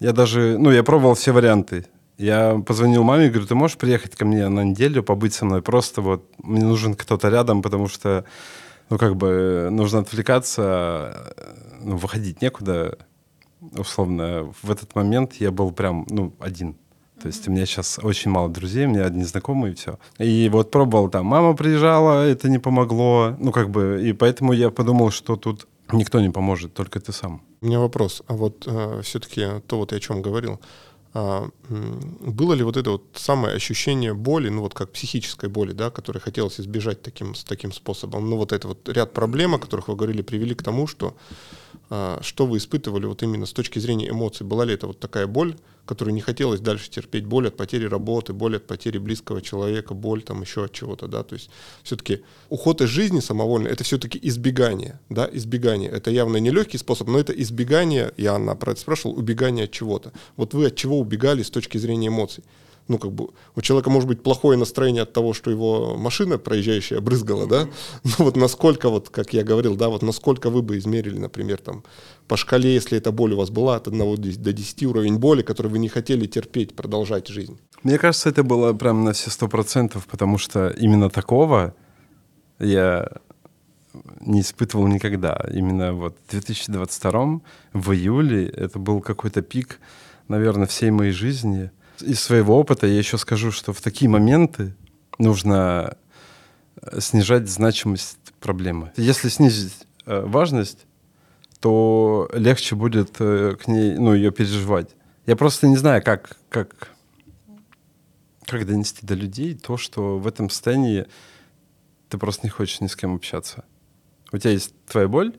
Я 0.00 0.12
даже, 0.12 0.56
ну, 0.58 0.70
я 0.70 0.82
пробовал 0.82 1.14
все 1.14 1.32
варианты. 1.32 1.86
Я 2.18 2.62
позвонил 2.66 3.02
маме 3.02 3.26
и 3.26 3.28
говорю, 3.30 3.46
ты 3.46 3.54
можешь 3.54 3.76
приехать 3.76 4.14
ко 4.14 4.24
мне 4.24 4.48
на 4.48 4.64
неделю, 4.64 5.02
побыть 5.02 5.34
со 5.34 5.44
мной? 5.44 5.62
Просто 5.62 6.02
вот 6.02 6.24
мне 6.38 6.64
нужен 6.64 6.94
кто-то 6.94 7.28
рядом, 7.28 7.62
потому 7.62 7.88
что, 7.88 8.24
ну, 8.90 8.98
как 8.98 9.16
бы 9.16 9.68
нужно 9.70 10.00
отвлекаться, 10.00 11.34
ну, 11.80 11.96
выходить 11.96 12.42
некуда, 12.42 12.98
условно. 13.76 14.52
В 14.62 14.70
этот 14.70 14.94
момент 14.94 15.34
я 15.34 15.50
был 15.50 15.72
прям, 15.72 16.06
ну, 16.10 16.34
один. 16.38 16.76
То 17.20 17.28
есть 17.28 17.46
у 17.46 17.52
меня 17.52 17.66
сейчас 17.66 18.00
очень 18.02 18.32
мало 18.32 18.48
друзей, 18.48 18.86
у 18.86 18.88
меня 18.88 19.06
одни 19.06 19.22
знакомые 19.22 19.72
и 19.72 19.76
все. 19.76 19.98
И 20.18 20.48
вот 20.52 20.72
пробовал 20.72 21.08
там, 21.08 21.26
мама 21.26 21.54
приезжала, 21.54 22.26
это 22.26 22.48
не 22.48 22.58
помогло. 22.58 23.36
Ну, 23.38 23.52
как 23.52 23.70
бы, 23.70 24.02
и 24.04 24.12
поэтому 24.12 24.52
я 24.52 24.70
подумал, 24.70 25.10
что 25.12 25.36
тут 25.36 25.68
никто 25.92 26.20
не 26.20 26.30
поможет, 26.30 26.74
только 26.74 26.98
ты 26.98 27.12
сам. 27.12 27.42
У 27.60 27.66
меня 27.66 27.78
вопрос. 27.78 28.22
А 28.26 28.34
вот 28.34 28.64
э, 28.66 29.02
все-таки 29.04 29.60
то, 29.68 29.78
вот 29.78 29.92
я 29.92 29.98
о 29.98 30.00
чем 30.00 30.20
говорил, 30.20 30.60
было 31.14 32.54
ли 32.54 32.64
вот 32.64 32.76
это 32.76 32.92
вот 32.92 33.04
самое 33.14 33.54
ощущение 33.54 34.14
боли, 34.14 34.48
ну 34.48 34.62
вот 34.62 34.72
как 34.72 34.92
психической 34.92 35.50
боли, 35.50 35.72
да, 35.72 35.90
которой 35.90 36.18
хотелось 36.18 36.58
избежать 36.58 37.02
таким, 37.02 37.34
с 37.34 37.44
таким 37.44 37.72
способом? 37.72 38.30
Ну 38.30 38.36
вот 38.36 38.52
это 38.52 38.68
вот 38.68 38.88
ряд 38.88 39.12
проблем, 39.12 39.54
о 39.54 39.58
которых 39.58 39.88
вы 39.88 39.96
говорили, 39.96 40.22
привели 40.22 40.54
к 40.54 40.62
тому, 40.62 40.86
что 40.86 41.14
а, 41.90 42.18
что 42.22 42.46
вы 42.46 42.56
испытывали 42.56 43.04
вот 43.04 43.22
именно 43.22 43.44
с 43.44 43.52
точки 43.52 43.78
зрения 43.78 44.08
эмоций? 44.08 44.46
Была 44.46 44.64
ли 44.64 44.72
это 44.72 44.86
вот 44.86 45.00
такая 45.00 45.26
боль, 45.26 45.56
которую 45.84 46.14
не 46.14 46.20
хотелось 46.20 46.60
дальше 46.60 46.90
терпеть, 46.90 47.26
боль 47.26 47.48
от 47.48 47.56
потери 47.56 47.86
работы, 47.86 48.32
боль 48.32 48.56
от 48.56 48.66
потери 48.66 48.98
близкого 48.98 49.42
человека, 49.42 49.94
боль 49.94 50.22
там 50.22 50.42
еще 50.42 50.64
от 50.64 50.72
чего-то, 50.72 51.08
да, 51.08 51.22
то 51.22 51.34
есть 51.34 51.50
все-таки 51.82 52.22
уход 52.48 52.80
из 52.80 52.88
жизни 52.88 53.20
самовольно, 53.20 53.68
это 53.68 53.84
все-таки 53.84 54.18
избегание, 54.22 55.00
да, 55.08 55.28
избегание, 55.32 55.90
это 55.90 56.10
явно 56.10 56.36
не 56.36 56.50
легкий 56.50 56.78
способ, 56.78 57.08
но 57.08 57.18
это 57.18 57.32
избегание, 57.32 58.12
я 58.16 58.34
Анна 58.34 58.54
про 58.54 58.72
это 58.72 58.80
спрашивал, 58.80 59.18
убегание 59.18 59.64
от 59.64 59.72
чего-то. 59.72 60.12
Вот 60.36 60.54
вы 60.54 60.66
от 60.66 60.76
чего 60.76 60.98
убегали 60.98 61.42
с 61.42 61.50
точки 61.50 61.78
зрения 61.78 62.08
эмоций? 62.08 62.44
ну, 62.88 62.98
как 62.98 63.12
бы, 63.12 63.28
у 63.56 63.60
человека 63.60 63.90
может 63.90 64.08
быть 64.08 64.22
плохое 64.22 64.58
настроение 64.58 65.02
от 65.02 65.12
того, 65.12 65.32
что 65.34 65.50
его 65.50 65.96
машина 65.96 66.38
проезжающая 66.38 67.00
брызгала, 67.00 67.46
да, 67.46 67.68
ну, 68.04 68.12
вот 68.18 68.36
насколько, 68.36 68.88
вот, 68.88 69.08
как 69.08 69.32
я 69.32 69.44
говорил, 69.44 69.76
да, 69.76 69.88
вот 69.88 70.02
насколько 70.02 70.50
вы 70.50 70.62
бы 70.62 70.78
измерили, 70.78 71.18
например, 71.18 71.58
там, 71.58 71.84
по 72.28 72.36
шкале, 72.36 72.74
если 72.74 72.98
эта 72.98 73.12
боль 73.12 73.32
у 73.32 73.36
вас 73.36 73.50
была 73.50 73.76
от 73.76 73.88
1 73.88 74.16
до 74.42 74.52
10 74.52 74.82
уровень 74.84 75.18
боли, 75.18 75.42
который 75.42 75.68
вы 75.68 75.78
не 75.78 75.88
хотели 75.88 76.26
терпеть, 76.26 76.74
продолжать 76.74 77.28
жизнь? 77.28 77.58
Мне 77.82 77.98
кажется, 77.98 78.28
это 78.28 78.42
было 78.42 78.72
прям 78.72 79.04
на 79.04 79.12
все 79.12 79.30
сто 79.30 79.48
процентов, 79.48 80.06
потому 80.06 80.38
что 80.38 80.68
именно 80.68 81.10
такого 81.10 81.74
я 82.58 83.08
не 84.20 84.40
испытывал 84.40 84.86
никогда. 84.86 85.44
Именно 85.52 85.92
вот 85.92 86.16
в 86.26 86.30
2022 86.30 87.40
в 87.72 87.92
июле 87.92 88.48
это 88.48 88.78
был 88.78 89.00
какой-то 89.00 89.42
пик, 89.42 89.80
наверное, 90.28 90.66
всей 90.66 90.90
моей 90.90 91.12
жизни— 91.12 91.70
из 92.02 92.20
своего 92.20 92.58
опыта 92.58 92.86
я 92.86 92.98
еще 92.98 93.18
скажу, 93.18 93.50
что 93.50 93.72
в 93.72 93.80
такие 93.80 94.08
моменты 94.08 94.74
нужно 95.18 95.96
э, 96.80 97.00
снижать 97.00 97.48
значимость 97.48 98.18
проблемы. 98.40 98.92
Если 98.96 99.28
снизить 99.28 99.86
э, 100.06 100.20
важность, 100.24 100.86
то 101.62 102.28
легче 102.32 102.74
будет 102.74 103.20
э, 103.20 103.54
к 103.54 103.68
ней, 103.68 103.96
ну, 103.96 104.14
ее 104.14 104.32
переживать. 104.32 104.96
Я 105.26 105.36
просто 105.36 105.68
не 105.68 105.76
знаю, 105.76 106.02
как, 106.02 106.36
как, 106.48 106.88
как 108.44 108.66
донести 108.66 109.06
до 109.06 109.14
людей 109.14 109.54
то, 109.54 109.76
что 109.76 110.18
в 110.18 110.26
этом 110.26 110.50
состоянии 110.50 111.06
ты 112.08 112.18
просто 112.18 112.44
не 112.46 112.50
хочешь 112.50 112.80
ни 112.80 112.88
с 112.88 112.96
кем 112.96 113.14
общаться. 113.14 113.64
У 114.32 114.38
тебя 114.38 114.50
есть 114.50 114.74
твоя 114.86 115.06
боль, 115.06 115.36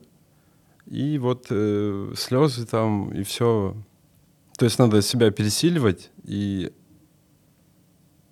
и 0.86 1.18
вот 1.18 1.48
э, 1.50 2.14
слезы 2.16 2.64
там, 2.64 3.12
и 3.12 3.22
все. 3.22 3.76
То 4.56 4.64
есть 4.64 4.78
надо 4.78 5.02
себя 5.02 5.30
пересиливать 5.30 6.10
и 6.22 6.72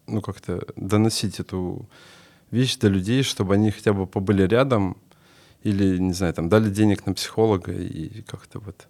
ну 0.06 0.22
как-то 0.22 0.66
доносить 0.76 1.40
эту 1.40 1.90
вещь 2.50 2.78
до 2.78 2.88
людей, 2.88 3.22
чтобы 3.22 3.52
они 3.52 3.70
хотя 3.70 3.92
бы 3.92 4.06
побыли 4.06 4.44
рядом 4.44 4.96
или, 5.64 5.98
не 5.98 6.12
знаю, 6.12 6.34
там 6.34 6.48
дали 6.48 6.70
денег 6.70 7.06
на 7.06 7.14
психолога 7.14 7.72
и 7.72 8.22
как-то 8.22 8.58
вот. 8.58 8.88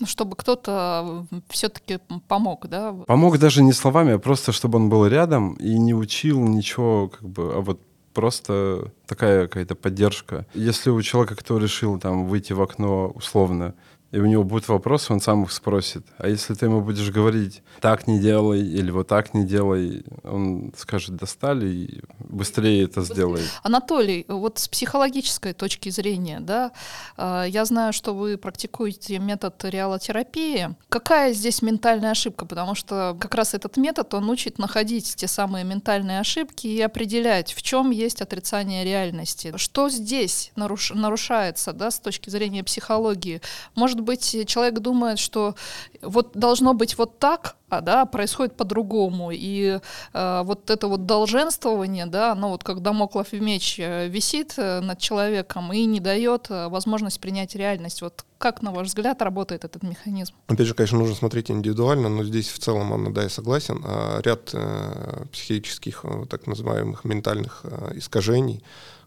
Ну, 0.00 0.06
чтобы 0.06 0.34
кто-то 0.34 1.26
все-таки 1.48 2.00
помог, 2.26 2.66
да? 2.68 2.92
Помог 3.06 3.38
даже 3.38 3.62
не 3.62 3.72
словами, 3.72 4.14
а 4.14 4.18
просто 4.18 4.52
чтобы 4.52 4.78
он 4.78 4.88
был 4.88 5.06
рядом 5.06 5.54
и 5.54 5.78
не 5.78 5.94
учил 5.94 6.40
ничего, 6.40 7.08
как 7.08 7.28
бы, 7.28 7.52
а 7.54 7.60
вот 7.60 7.80
просто 8.12 8.92
такая 9.06 9.46
какая-то 9.46 9.74
поддержка. 9.74 10.46
Если 10.54 10.90
у 10.90 11.02
человека, 11.02 11.36
кто 11.36 11.58
решил 11.58 11.98
там 11.98 12.26
выйти 12.26 12.52
в 12.52 12.62
окно 12.62 13.08
условно, 13.08 13.74
и 14.14 14.20
у 14.20 14.26
него 14.26 14.44
будут 14.44 14.68
вопросы, 14.68 15.12
он 15.12 15.20
сам 15.20 15.42
их 15.42 15.50
спросит. 15.50 16.06
А 16.18 16.28
если 16.28 16.54
ты 16.54 16.66
ему 16.66 16.80
будешь 16.80 17.10
говорить, 17.10 17.62
так 17.80 18.06
не 18.06 18.20
делай, 18.20 18.60
или 18.60 18.92
вот 18.92 19.08
так 19.08 19.34
не 19.34 19.44
делай, 19.44 20.04
он 20.22 20.72
скажет, 20.76 21.16
достали, 21.16 21.66
и 21.66 22.00
быстрее 22.20 22.84
это 22.84 23.02
сделает. 23.02 23.44
Анатолий, 23.64 24.24
вот 24.28 24.60
с 24.60 24.68
психологической 24.68 25.52
точки 25.52 25.88
зрения, 25.88 26.38
да, 26.38 26.70
э, 27.16 27.46
я 27.48 27.64
знаю, 27.64 27.92
что 27.92 28.14
вы 28.14 28.38
практикуете 28.38 29.18
метод 29.18 29.64
реалотерапии. 29.64 30.76
Какая 30.88 31.32
здесь 31.32 31.60
ментальная 31.60 32.12
ошибка? 32.12 32.46
Потому 32.46 32.76
что 32.76 33.16
как 33.18 33.34
раз 33.34 33.52
этот 33.52 33.76
метод, 33.76 34.14
он 34.14 34.30
учит 34.30 34.58
находить 34.58 35.16
те 35.16 35.26
самые 35.26 35.64
ментальные 35.64 36.20
ошибки 36.20 36.68
и 36.68 36.80
определять, 36.80 37.52
в 37.52 37.62
чем 37.62 37.90
есть 37.90 38.22
отрицание 38.22 38.84
реальности. 38.84 39.54
Что 39.56 39.88
здесь 39.88 40.52
наруш 40.54 40.92
нарушается, 40.94 41.72
да, 41.72 41.90
с 41.90 41.98
точки 41.98 42.30
зрения 42.30 42.62
психологии? 42.62 43.40
Может 43.74 44.03
быть, 44.04 44.46
человек 44.46 44.80
думает, 44.80 45.18
что 45.18 45.54
вот 46.02 46.32
должно 46.34 46.74
быть 46.74 46.96
вот 46.98 47.18
так, 47.18 47.56
а 47.68 47.80
да, 47.80 48.06
происходит 48.06 48.56
по-другому. 48.56 49.30
И 49.32 49.78
э, 50.12 50.42
вот 50.44 50.70
это 50.70 50.86
вот 50.86 51.06
долженствование, 51.06 52.06
да, 52.06 52.32
оно 52.32 52.50
вот 52.50 52.62
как 52.62 52.80
домоклов 52.80 53.32
меч 53.32 53.78
э, 53.78 54.08
висит 54.08 54.54
э, 54.56 54.80
над 54.80 54.98
человеком 54.98 55.72
и 55.72 55.84
не 55.84 56.00
дает 56.00 56.46
э, 56.50 56.68
возможность 56.68 57.20
принять 57.20 57.54
реальность. 57.54 58.02
Вот 58.02 58.24
как, 58.38 58.62
на 58.62 58.72
ваш 58.72 58.88
взгляд, 58.88 59.22
работает 59.22 59.64
этот 59.64 59.82
механизм? 59.82 60.34
Опять 60.46 60.66
же, 60.66 60.74
конечно, 60.74 60.98
нужно 60.98 61.14
смотреть 61.14 61.50
индивидуально, 61.50 62.08
но 62.08 62.24
здесь 62.24 62.48
в 62.48 62.58
целом, 62.58 62.92
Анна, 62.92 63.12
да, 63.12 63.22
я 63.22 63.28
согласен. 63.28 63.82
А 63.84 64.20
ряд 64.22 64.50
э, 64.52 65.24
психических, 65.32 66.04
так 66.28 66.46
называемых 66.46 67.04
ментальных 67.04 67.62
э, 67.64 67.92
искажений, 67.96 68.62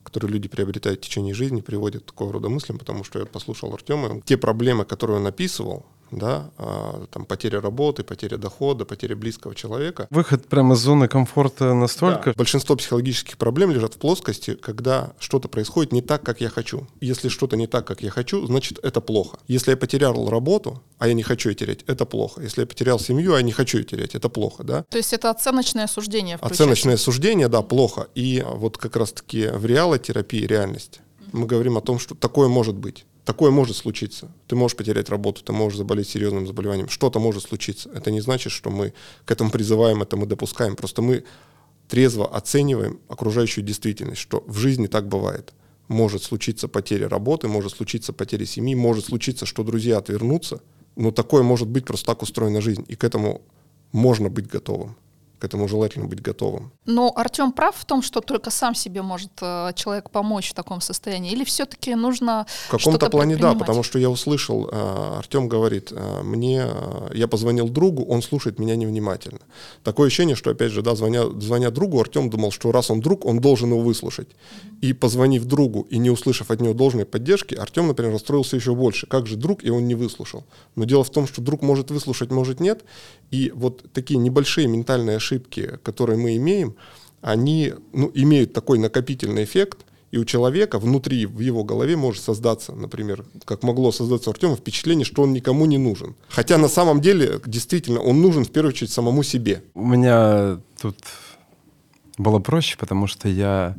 которые 0.07 0.31
люди 0.31 0.47
приобретают 0.47 1.01
в 1.01 1.03
течение 1.03 1.33
жизни, 1.33 1.59
приводят 1.59 2.03
к 2.03 2.05
такого 2.05 2.31
рода 2.31 2.47
мыслям, 2.47 2.77
потому 2.77 3.03
что 3.03 3.19
я 3.19 3.25
послушал 3.25 3.73
Артема. 3.73 4.21
Те 4.21 4.37
проблемы, 4.37 4.85
которые 4.85 5.17
он 5.17 5.27
описывал, 5.27 5.85
да, 6.11 6.51
а, 6.57 7.05
там 7.11 7.25
потеря 7.25 7.61
работы, 7.61 8.03
потеря 8.03 8.37
дохода, 8.37 8.85
потеря 8.85 9.15
близкого 9.15 9.55
человека. 9.55 10.07
Выход 10.09 10.47
прямо 10.47 10.75
из 10.75 10.79
зоны 10.79 11.07
комфорта 11.07 11.73
настолько. 11.73 12.31
Да. 12.31 12.33
Большинство 12.37 12.75
психологических 12.75 13.37
проблем 13.37 13.71
лежат 13.71 13.95
в 13.95 13.97
плоскости, 13.97 14.55
когда 14.55 15.13
что-то 15.19 15.47
происходит 15.47 15.91
не 15.91 16.01
так, 16.01 16.23
как 16.23 16.41
я 16.41 16.49
хочу. 16.49 16.87
Если 17.01 17.29
что-то 17.29 17.57
не 17.57 17.67
так, 17.67 17.85
как 17.85 18.01
я 18.01 18.09
хочу, 18.09 18.45
значит 18.45 18.79
это 18.83 19.01
плохо. 19.01 19.39
Если 19.47 19.71
я 19.71 19.77
потерял 19.77 20.29
работу, 20.29 20.81
а 20.97 21.07
я 21.07 21.13
не 21.13 21.23
хочу 21.23 21.49
ее 21.49 21.55
терять, 21.55 21.83
это 21.87 22.05
плохо. 22.05 22.41
Если 22.41 22.61
я 22.61 22.67
потерял 22.67 22.99
семью, 22.99 23.33
а 23.33 23.37
я 23.37 23.43
не 23.43 23.51
хочу 23.51 23.79
ее 23.79 23.83
терять, 23.83 24.15
это 24.15 24.29
плохо, 24.29 24.63
да? 24.63 24.83
То 24.83 24.97
есть 24.97 25.13
это 25.13 25.29
оценочное 25.29 25.87
суждение. 25.87 26.37
Включается. 26.37 26.63
Оценочное 26.63 26.97
суждение, 26.97 27.47
да, 27.47 27.61
плохо. 27.61 28.07
И 28.15 28.43
вот 28.45 28.77
как 28.77 28.95
раз-таки 28.95 29.47
в 29.47 29.65
реалотерапии 29.65 30.45
реальность 30.45 31.01
мы 31.33 31.45
говорим 31.45 31.77
о 31.77 31.81
том, 31.81 31.99
что 31.99 32.15
такое 32.15 32.47
может 32.47 32.75
быть. 32.75 33.05
Такое 33.27 33.51
может 33.51 33.75
случиться. 33.75 34.31
Ты 34.47 34.55
можешь 34.55 34.77
потерять 34.77 35.09
работу, 35.09 35.43
ты 35.43 35.51
можешь 35.51 35.77
заболеть 35.77 36.07
серьезным 36.07 36.47
заболеванием. 36.47 36.87
Что-то 36.87 37.19
может 37.19 37.43
случиться. 37.43 37.89
Это 37.93 38.09
не 38.09 38.21
значит, 38.21 38.53
что 38.53 38.69
мы 38.69 38.93
к 39.25 39.31
этому 39.31 39.51
призываем, 39.51 40.01
это 40.01 40.15
мы 40.15 40.25
допускаем. 40.27 40.77
Просто 40.77 41.01
мы 41.01 41.25
трезво 41.89 42.25
оцениваем 42.25 43.01
окружающую 43.09 43.65
действительность, 43.65 44.21
что 44.21 44.45
в 44.47 44.57
жизни 44.57 44.87
так 44.87 45.09
бывает. 45.09 45.53
Может 45.89 46.23
случиться 46.23 46.69
потеря 46.69 47.09
работы, 47.09 47.49
может 47.49 47.73
случиться 47.73 48.13
потеря 48.13 48.45
семьи, 48.45 48.75
может 48.75 49.07
случиться, 49.07 49.45
что 49.45 49.65
друзья 49.65 49.97
отвернутся. 49.97 50.61
Но 50.95 51.11
такое 51.11 51.43
может 51.43 51.67
быть, 51.67 51.83
просто 51.83 52.05
так 52.05 52.21
устроена 52.21 52.61
жизнь. 52.61 52.85
И 52.87 52.95
к 52.95 53.03
этому 53.03 53.41
можно 53.91 54.29
быть 54.29 54.47
готовым. 54.47 54.95
К 55.39 55.45
этому 55.45 55.67
желательно 55.67 56.05
быть 56.05 56.21
готовым. 56.21 56.71
Но 56.85 57.11
Артем 57.15 57.51
прав 57.51 57.75
в 57.75 57.85
том, 57.85 58.01
что 58.01 58.21
только 58.21 58.49
сам 58.49 58.75
себе 58.75 59.01
может 59.01 59.31
э, 59.41 59.71
человек 59.75 60.09
помочь 60.09 60.49
в 60.51 60.53
таком 60.53 60.81
состоянии, 60.81 61.31
или 61.31 61.43
все-таки 61.43 61.95
нужно 61.95 62.45
В 62.67 62.71
каком-то 62.71 63.09
плане 63.09 63.37
да, 63.37 63.53
потому 63.53 63.83
что 63.83 63.99
я 63.99 64.09
услышал, 64.09 64.69
э, 64.71 65.17
Артем 65.17 65.47
говорит, 65.47 65.91
э, 65.91 66.21
мне, 66.23 66.65
э, 66.65 67.09
я 67.13 67.27
позвонил 67.27 67.69
другу, 67.69 68.03
он 68.05 68.21
слушает 68.21 68.59
меня 68.59 68.75
невнимательно. 68.75 69.39
Такое 69.83 70.07
ощущение, 70.07 70.35
что 70.35 70.51
опять 70.51 70.71
же, 70.71 70.81
да, 70.81 70.95
звоня, 70.95 71.29
звоня 71.39 71.71
другу, 71.71 71.99
Артем 71.99 72.29
думал, 72.29 72.51
что 72.51 72.71
раз 72.71 72.89
он 72.91 73.01
друг, 73.01 73.25
он 73.25 73.39
должен 73.39 73.69
его 73.69 73.81
выслушать. 73.81 74.29
И 74.81 74.93
позвонив 74.93 75.45
другу 75.45 75.87
и 75.89 75.97
не 75.97 76.09
услышав 76.09 76.51
от 76.51 76.61
него 76.61 76.73
должной 76.73 77.05
поддержки, 77.05 77.55
Артем, 77.55 77.87
например, 77.87 78.13
расстроился 78.13 78.55
еще 78.55 78.75
больше. 78.75 79.07
Как 79.07 79.27
же 79.27 79.35
друг, 79.35 79.63
и 79.63 79.69
он 79.69 79.87
не 79.87 79.95
выслушал. 79.95 80.45
Но 80.75 80.85
дело 80.85 81.03
в 81.03 81.09
том, 81.09 81.27
что 81.27 81.41
друг 81.41 81.61
может 81.61 81.91
выслушать, 81.91 82.31
может 82.31 82.59
нет. 82.59 82.83
И 83.31 83.51
вот 83.55 83.91
такие 83.93 84.19
небольшие 84.19 84.67
ментальные 84.67 85.17
ошибки, 85.27 85.79
которые 85.83 86.17
мы 86.17 86.37
имеем, 86.37 86.75
они 87.21 87.73
ну, 87.93 88.11
имеют 88.13 88.53
такой 88.53 88.79
накопительный 88.79 89.43
эффект, 89.43 89.79
и 90.11 90.17
у 90.17 90.25
человека 90.25 90.79
внутри, 90.79 91.25
в 91.25 91.41
его 91.41 91.65
голове 91.65 91.97
может 91.97 92.23
создаться, 92.23 92.71
например, 92.73 93.25
как 93.43 93.63
могло 93.63 93.91
создаться 93.91 94.29
у 94.29 94.33
Артема, 94.33 94.55
впечатление, 94.55 95.03
что 95.03 95.23
он 95.23 95.33
никому 95.33 95.65
не 95.65 95.77
нужен. 95.77 96.15
Хотя 96.29 96.57
на 96.57 96.69
самом 96.69 97.01
деле, 97.01 97.41
действительно, 97.45 97.99
он 97.99 98.21
нужен 98.21 98.45
в 98.45 98.51
первую 98.51 98.71
очередь 98.71 98.91
самому 98.91 99.23
себе. 99.23 99.63
У 99.73 99.85
меня 99.85 100.61
тут 100.81 100.97
было 102.17 102.39
проще, 102.39 102.77
потому 102.77 103.07
что 103.07 103.27
я 103.27 103.75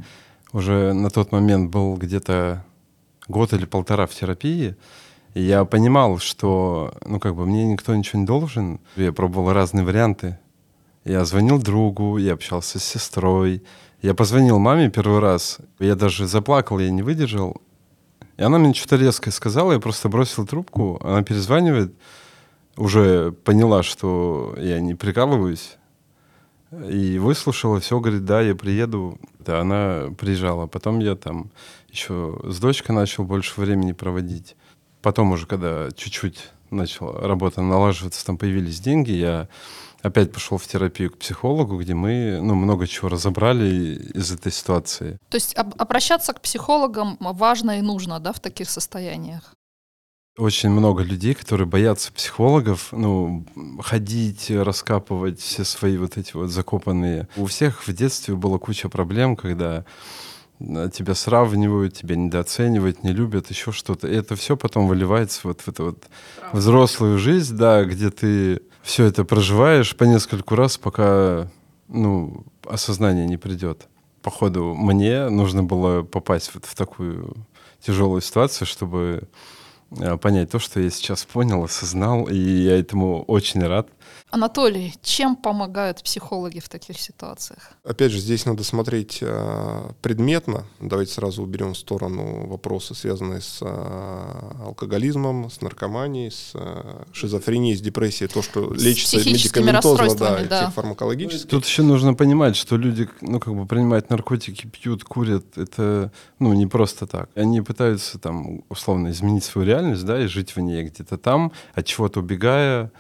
уже 0.53 0.93
на 0.93 1.09
тот 1.09 1.33
момент 1.33 1.71
был 1.71 1.97
где-то 1.97 2.65
год 3.27 3.55
или 3.55 3.65
полтора 3.65 4.07
в 4.07 4.15
терапии, 4.15 4.77
и 5.35 5.43
я 5.43 5.65
понимал, 5.65 6.19
что, 6.19 6.93
ну, 7.07 7.21
как 7.21 7.37
бы 7.37 7.47
мне 7.47 7.67
никто 7.67 7.95
ничего 7.95 8.21
не 8.21 8.27
должен. 8.27 8.81
Я 8.97 9.13
пробовал 9.13 9.53
разные 9.53 9.85
варианты. 9.85 10.39
Я 11.09 11.25
звонил 11.25 11.59
другу, 11.59 12.19
я 12.19 12.35
общался 12.35 12.79
с 12.79 12.85
сестрой. 12.85 13.63
Я 14.03 14.13
позвонил 14.13 14.59
маме 14.59 14.91
первый 14.91 15.21
раз. 15.21 15.57
Я 15.79 15.95
даже 15.95 16.27
заплакал, 16.27 16.79
я 16.79 16.91
не 16.91 17.01
выдержал. 17.01 17.63
И 18.37 18.43
она 18.43 18.59
мне 18.59 18.75
что-то 18.75 18.97
резкое 18.97 19.31
сказала, 19.31 19.73
я 19.73 19.81
просто 19.81 20.11
бросил 20.11 20.47
трубку. 20.47 21.01
Она 21.03 21.23
перезванивает, 21.23 21.95
уже 22.77 23.33
поняла, 23.33 23.83
что 23.83 24.55
я 24.59 24.81
не 24.81 24.95
прикалываюсь. 24.95 25.79
И 26.91 27.19
выслушала, 27.19 27.81
все, 27.81 27.99
говорит, 28.01 28.27
да, 28.27 28.43
я 28.43 28.55
приеду. 28.55 29.19
Да, 29.39 29.63
она 29.63 30.09
приезжала. 30.19 30.67
Потом 30.67 30.99
я 30.99 31.17
там 31.17 31.51
еще 31.89 32.39
с 32.45 32.61
дочкой 32.61 32.95
начал 32.95 33.25
больше 33.25 33.59
времени 33.59 33.93
проводить. 33.93 34.57
Потом 35.01 35.33
уже, 35.33 35.47
когда 35.47 35.89
чуть-чуть 35.91 36.51
начала 36.69 37.19
работа 37.27 37.63
налаживаться, 37.63 38.27
там 38.27 38.37
появились 38.37 38.79
деньги, 38.79 39.13
я 39.13 39.49
опять 40.03 40.33
пошел 40.33 40.59
в 40.59 40.67
терапию 40.67 41.11
к 41.11 41.19
психологу, 41.19 41.79
где 41.79 41.95
мы 41.95 42.41
ну, 42.41 42.55
много 42.55 42.87
чего 42.87 43.09
разобрали 43.09 43.95
из 44.15 44.33
этой 44.33 44.53
ситуации. 44.53 45.19
То 45.29 45.37
есть 45.37 45.57
об- 45.57 45.75
обращаться 45.81 46.33
к 46.33 46.41
психологам 46.41 47.17
важно 47.21 47.79
и 47.79 47.83
нужно, 47.83 48.21
да, 48.21 48.33
в 48.33 48.41
таких 48.41 48.71
состояниях? 48.71 49.55
Очень 50.37 50.71
много 50.71 51.03
людей, 51.03 51.35
которые 51.35 51.67
боятся 51.67 52.13
психологов, 52.13 52.93
ну, 52.93 53.45
ходить, 53.81 54.53
раскапывать 54.53 55.41
все 55.41 55.65
свои 55.65 55.97
вот 55.97 56.17
эти 56.17 56.37
вот 56.37 56.51
закопанные. 56.51 57.29
У 57.37 57.47
всех 57.47 57.89
в 57.89 57.93
детстве 57.93 58.37
была 58.37 58.59
куча 58.59 58.89
проблем, 58.89 59.35
когда 59.35 59.85
тебя 60.61 61.15
сравнивают, 61.15 61.95
тебя 61.95 62.15
недооценивают, 62.15 63.03
не 63.03 63.13
любят, 63.13 63.51
еще 63.51 63.73
что-то. 63.73 64.07
И 64.09 64.15
это 64.15 64.37
все 64.37 64.57
потом 64.57 64.87
выливается 64.87 65.41
вот 65.45 65.63
в 65.63 65.69
эту 65.69 65.85
вот 65.87 66.05
взрослую 66.53 67.19
жизнь, 67.19 67.57
да, 67.57 67.85
где 67.85 68.11
ты 68.11 68.61
все 68.89 69.05
это 69.05 69.23
проживаешь 69.27 69.95
по 69.95 70.05
нескольку 70.05 70.55
раз, 70.55 70.79
пока 70.79 71.51
ну, 71.89 72.47
осознание 72.65 73.27
не 73.27 73.37
придет. 73.37 73.87
Походу, 74.23 74.75
мне 74.75 75.29
нужно 75.29 75.63
было 75.63 76.03
попасть 76.03 76.55
вот 76.55 76.65
в 76.65 76.75
такую 76.75 77.37
тяжелую 77.87 78.23
ситуацию, 78.23 78.67
чтобы 78.67 79.29
э, 79.91 80.17
понять 80.17 80.51
то, 80.51 80.59
что 80.59 80.81
я 80.81 80.89
сейчас 80.89 81.27
понял, 81.27 81.63
осознал, 81.65 82.29
и 82.29 82.35
я 82.35 82.81
этому 82.81 83.25
очень 83.25 83.63
рад. 83.63 83.91
Анатолий, 84.31 84.95
чем 85.03 85.37
помогают 85.37 86.03
психологи 86.03 86.61
в 86.61 86.69
таких 86.69 87.01
ситуациях? 87.01 87.71
Опять 87.83 88.13
же, 88.13 88.19
здесь 88.19 88.45
надо 88.45 88.63
смотреть 88.63 89.19
э, 89.23 89.91
предметно. 90.03 90.67
Давайте 90.81 91.13
сразу 91.13 91.43
уберем 91.43 91.73
в 91.73 91.79
сторону 91.79 92.47
вопросы, 92.47 92.95
связанные 92.95 93.41
с 93.41 93.61
э, 93.63 94.65
алкоголизмом, 94.65 95.51
с 95.51 95.63
наркоманией, 95.63 96.31
с 96.31 96.51
э, 96.53 97.05
шизофренией, 97.13 97.75
с 97.75 97.81
депрессией, 97.81 98.29
то, 98.29 98.43
что 98.43 98.75
лечится 98.75 99.17
медикаментозно, 99.17 100.15
да, 100.15 100.45
да. 100.45 100.71
фармакологически. 100.73 101.49
Тут 101.49 101.65
еще 101.65 101.83
нужно 101.83 102.13
понимать, 102.13 102.55
что 102.55 102.77
люди, 102.77 103.09
ну, 103.23 103.41
как 103.41 103.55
бы 103.55 103.65
принимают 103.65 104.11
наркотики, 104.11 104.67
пьют, 104.67 105.05
курят, 105.05 105.57
это, 105.57 106.13
ну, 106.39 106.53
не 106.53 106.67
просто 106.67 107.07
так. 107.07 107.31
Они 107.35 107.63
пытаются 107.63 108.19
там, 108.19 108.63
условно, 108.69 109.09
изменить 109.09 109.45
свою 109.45 109.67
реальность, 109.67 110.05
да, 110.05 110.23
и 110.23 110.27
жить 110.27 110.55
в 110.55 110.61
ней 110.61 110.85
где-то 110.85 111.17
там, 111.17 111.53
от 111.75 111.87
чего-то 111.87 112.21
убегая, 112.21 112.93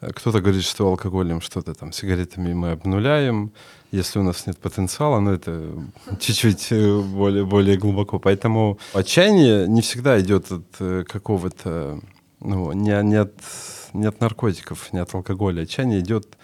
кто-то 0.00 0.40
говорит, 0.40 0.64
что 0.64 0.88
алкоголем 0.88 1.40
что-то 1.40 1.74
там, 1.74 1.92
сигаретами 1.92 2.54
мы 2.54 2.72
обнуляем, 2.72 3.52
если 3.92 4.18
у 4.18 4.22
нас 4.22 4.46
нет 4.46 4.58
потенциала, 4.58 5.20
но 5.20 5.32
это 5.32 5.72
чуть-чуть 6.20 6.68
э, 6.72 7.00
более, 7.00 7.44
более 7.44 7.76
глубоко. 7.76 8.18
Поэтому 8.18 8.78
отчаяние 8.94 9.66
не 9.68 9.82
всегда 9.82 10.20
идет 10.20 10.50
от 10.50 10.66
э, 10.80 11.04
какого-то, 11.06 12.00
ну, 12.40 12.72
не, 12.72 13.02
не, 13.02 13.16
от, 13.16 13.34
не 13.92 14.06
от 14.06 14.20
наркотиков, 14.20 14.92
не 14.92 15.00
от 15.00 15.14
алкоголя. 15.14 15.62
Отчаяние 15.62 16.00
идет 16.00 16.36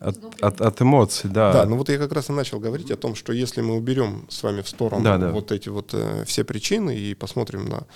от, 0.00 0.16
от, 0.42 0.60
от 0.60 0.82
эмоций, 0.82 1.30
да. 1.30 1.52
Да, 1.52 1.64
ну 1.66 1.76
вот 1.76 1.88
я 1.88 1.98
как 1.98 2.12
раз 2.12 2.28
и 2.28 2.32
начал 2.32 2.60
говорить 2.60 2.90
о 2.90 2.96
том, 2.96 3.14
что 3.14 3.32
если 3.32 3.62
мы 3.62 3.74
уберем 3.74 4.26
с 4.28 4.42
вами 4.42 4.62
в 4.62 4.68
сторону 4.68 5.02
да, 5.02 5.18
да. 5.18 5.30
вот 5.30 5.50
эти 5.50 5.68
вот 5.70 5.90
э, 5.92 6.24
все 6.26 6.44
причины 6.44 6.96
и 6.96 7.14
посмотрим 7.14 7.68
на 7.68 7.86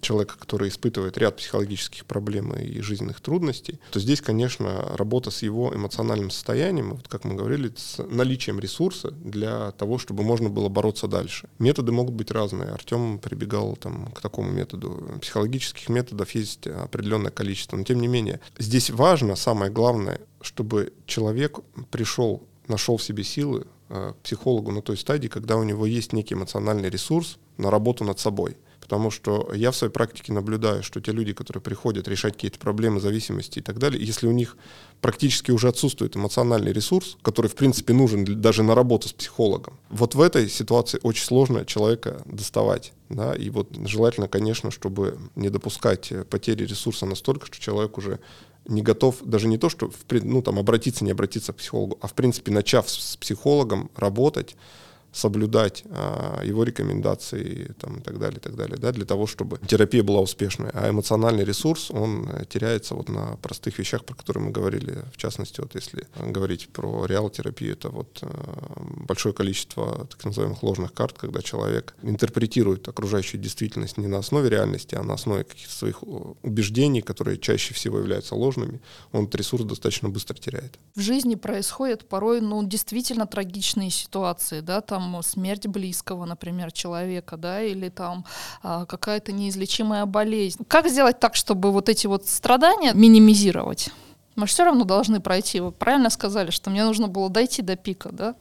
человека, 0.00 0.36
который 0.38 0.68
испытывает 0.68 1.16
ряд 1.18 1.36
психологических 1.36 2.04
проблем 2.04 2.52
и 2.52 2.80
жизненных 2.80 3.20
трудностей, 3.20 3.80
то 3.90 4.00
здесь, 4.00 4.20
конечно, 4.20 4.96
работа 4.96 5.30
с 5.30 5.42
его 5.42 5.74
эмоциональным 5.74 6.30
состоянием, 6.30 6.94
вот 6.94 7.08
как 7.08 7.24
мы 7.24 7.34
говорили, 7.34 7.72
с 7.76 8.02
наличием 8.02 8.60
ресурса 8.60 9.10
для 9.10 9.72
того, 9.72 9.98
чтобы 9.98 10.22
можно 10.22 10.48
было 10.48 10.68
бороться 10.68 11.08
дальше. 11.08 11.48
Методы 11.58 11.92
могут 11.92 12.14
быть 12.14 12.30
разные. 12.30 12.70
Артем 12.70 13.18
прибегал 13.18 13.76
там, 13.76 14.10
к 14.12 14.20
такому 14.20 14.50
методу. 14.50 15.18
Психологических 15.20 15.88
методов 15.88 16.30
есть 16.32 16.66
определенное 16.66 17.30
количество, 17.30 17.76
но 17.76 17.84
тем 17.84 18.00
не 18.00 18.08
менее. 18.08 18.40
Здесь 18.58 18.90
важно, 18.90 19.36
самое 19.36 19.70
главное, 19.70 20.20
чтобы 20.40 20.92
человек 21.06 21.60
пришел, 21.90 22.42
нашел 22.68 22.96
в 22.96 23.02
себе 23.02 23.24
силы 23.24 23.66
э, 23.88 24.12
к 24.12 24.22
психологу 24.22 24.72
на 24.72 24.82
той 24.82 24.96
стадии, 24.96 25.28
когда 25.28 25.56
у 25.56 25.62
него 25.62 25.86
есть 25.86 26.12
некий 26.12 26.34
эмоциональный 26.34 26.90
ресурс 26.90 27.38
на 27.56 27.70
работу 27.70 28.04
над 28.04 28.18
собой– 28.18 28.56
потому 28.90 29.12
что 29.12 29.52
я 29.54 29.70
в 29.70 29.76
своей 29.76 29.92
практике 29.92 30.32
наблюдаю, 30.32 30.82
что 30.82 31.00
те 31.00 31.12
люди, 31.12 31.32
которые 31.32 31.62
приходят 31.62 32.08
решать 32.08 32.34
какие-то 32.34 32.58
проблемы, 32.58 32.98
зависимости 32.98 33.60
и 33.60 33.62
так 33.62 33.78
далее, 33.78 34.04
если 34.04 34.26
у 34.26 34.32
них 34.32 34.56
практически 35.00 35.52
уже 35.52 35.68
отсутствует 35.68 36.16
эмоциональный 36.16 36.72
ресурс, 36.72 37.16
который, 37.22 37.46
в 37.46 37.54
принципе, 37.54 37.92
нужен 37.92 38.24
даже 38.40 38.64
на 38.64 38.74
работу 38.74 39.08
с 39.08 39.12
психологом, 39.12 39.78
вот 39.90 40.16
в 40.16 40.20
этой 40.20 40.48
ситуации 40.48 40.98
очень 41.04 41.24
сложно 41.24 41.64
человека 41.64 42.20
доставать. 42.24 42.92
Да? 43.10 43.32
И 43.32 43.48
вот 43.50 43.68
желательно, 43.86 44.26
конечно, 44.26 44.72
чтобы 44.72 45.18
не 45.36 45.50
допускать 45.50 46.12
потери 46.28 46.66
ресурса 46.66 47.06
настолько, 47.06 47.46
что 47.46 47.60
человек 47.60 47.96
уже 47.96 48.18
не 48.66 48.82
готов, 48.82 49.18
даже 49.22 49.46
не 49.46 49.56
то, 49.56 49.68
что 49.68 49.88
ну, 50.10 50.42
там, 50.42 50.58
обратиться, 50.58 51.04
не 51.04 51.12
обратиться 51.12 51.52
к 51.52 51.56
психологу, 51.58 51.96
а 52.00 52.08
в 52.08 52.14
принципе, 52.14 52.50
начав 52.50 52.90
с 52.90 53.16
психологом 53.16 53.88
работать, 53.94 54.56
соблюдать 55.12 55.84
а, 55.90 56.42
его 56.44 56.64
рекомендации 56.64 57.74
там, 57.78 57.98
и 57.98 58.00
так 58.00 58.18
далее, 58.18 58.38
и 58.38 58.40
так 58.40 58.56
далее, 58.56 58.76
да, 58.76 58.92
для 58.92 59.04
того, 59.04 59.26
чтобы 59.26 59.58
терапия 59.66 60.02
была 60.02 60.20
успешной. 60.20 60.70
А 60.72 60.90
эмоциональный 60.90 61.44
ресурс, 61.44 61.90
он 61.90 62.28
э, 62.28 62.44
теряется 62.48 62.94
вот 62.94 63.08
на 63.08 63.36
простых 63.42 63.78
вещах, 63.78 64.04
про 64.04 64.14
которые 64.14 64.44
мы 64.44 64.50
говорили, 64.50 65.04
в 65.12 65.16
частности, 65.16 65.60
вот 65.60 65.74
если 65.74 66.06
говорить 66.16 66.68
про 66.68 67.06
реал-терапию, 67.06 67.72
это 67.72 67.88
вот 67.88 68.18
э, 68.22 68.28
большое 69.06 69.34
количество 69.34 70.06
так 70.10 70.24
называемых 70.24 70.62
ложных 70.62 70.92
карт, 70.92 71.16
когда 71.18 71.42
человек 71.42 71.94
интерпретирует 72.02 72.88
окружающую 72.88 73.40
действительность 73.40 73.98
не 73.98 74.06
на 74.06 74.18
основе 74.18 74.48
реальности, 74.48 74.94
а 74.94 75.02
на 75.02 75.14
основе 75.14 75.44
каких-то 75.44 75.74
своих 75.74 76.02
убеждений, 76.02 77.02
которые 77.02 77.38
чаще 77.38 77.74
всего 77.74 77.98
являются 77.98 78.34
ложными, 78.34 78.80
он 79.12 79.24
этот 79.24 79.36
ресурс 79.36 79.64
достаточно 79.64 80.08
быстро 80.08 80.34
теряет. 80.34 80.78
В 80.94 81.00
жизни 81.00 81.34
происходят 81.34 82.08
порой, 82.08 82.40
ну, 82.40 82.62
действительно 82.62 83.26
трагичные 83.26 83.90
ситуации, 83.90 84.60
да, 84.60 84.80
там 84.80 84.99
там 85.00 85.22
смерть 85.22 85.66
близкого, 85.66 86.24
например, 86.24 86.72
человека, 86.72 87.36
да, 87.36 87.62
или 87.62 87.88
там 87.88 88.24
а, 88.62 88.84
какая-то 88.86 89.32
неизлечимая 89.32 90.06
болезнь. 90.06 90.64
Как 90.68 90.88
сделать 90.88 91.18
так, 91.18 91.34
чтобы 91.34 91.72
вот 91.72 91.88
эти 91.88 92.06
вот 92.06 92.26
страдания 92.26 92.92
минимизировать? 92.94 93.90
Мы 94.36 94.46
же 94.46 94.52
все 94.52 94.64
равно 94.64 94.84
должны 94.84 95.20
пройти. 95.20 95.60
Вы 95.60 95.72
правильно 95.72 96.08
сказали, 96.08 96.50
что 96.50 96.70
мне 96.70 96.84
нужно 96.84 97.08
было 97.08 97.28
дойти 97.28 97.62
до 97.62 97.76
пика, 97.76 98.10
да, 98.12 98.34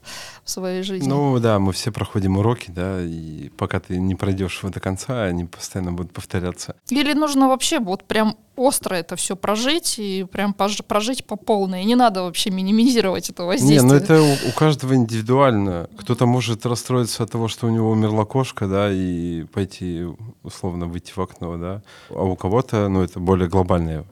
в 0.44 0.50
своей 0.50 0.84
жизни. 0.84 1.08
Ну 1.08 1.40
да, 1.40 1.60
мы 1.60 1.74
все 1.74 1.92
проходим 1.92 2.38
уроки, 2.38 2.72
да, 2.72 3.02
и 3.02 3.50
пока 3.58 3.80
ты 3.80 3.98
не 3.98 4.16
пройдешь 4.16 4.60
его 4.62 4.72
до 4.72 4.80
конца, 4.80 5.24
они 5.24 5.46
постоянно 5.46 5.92
будут 5.92 6.14
повторяться. 6.14 6.76
Или 6.90 7.14
нужно 7.14 7.48
вообще 7.50 7.80
вот 7.80 8.04
прям 8.04 8.38
остро 8.56 8.96
это 8.96 9.16
все 9.16 9.36
прожить 9.36 9.96
и 10.00 10.26
прям 10.30 10.54
прожить 10.54 11.26
по 11.26 11.36
полной. 11.36 11.82
И 11.82 11.86
не 11.86 11.96
надо 11.96 12.24
вообще 12.24 12.50
минимизировать 12.52 13.30
это 13.30 13.44
Не, 13.44 13.48
воздействие. 13.48 13.82
ну 13.82 13.94
это 13.96 14.22
у, 14.22 14.50
у 14.50 14.52
каждого 14.52 14.96
индивидуально. 14.96 15.90
Кто-то 15.98 16.26
может 16.26 16.66
расстроиться 16.66 17.24
от 17.24 17.32
того, 17.32 17.48
что 17.48 17.68
у 17.68 17.70
него 17.70 17.90
умерла 17.90 18.26
кошка, 18.26 18.68
да, 18.68 18.92
и 18.92 19.44
пойти 19.46 20.06
условно 20.44 20.86
выйти 20.86 21.14
в 21.16 21.20
окно, 21.20 21.58
да. 21.58 21.82
А 22.10 22.24
у 22.24 22.36
кого-то, 22.36 22.90
ну 22.90 23.02
это 23.02 23.20
более 23.20 23.48
глобальное, 23.48 24.06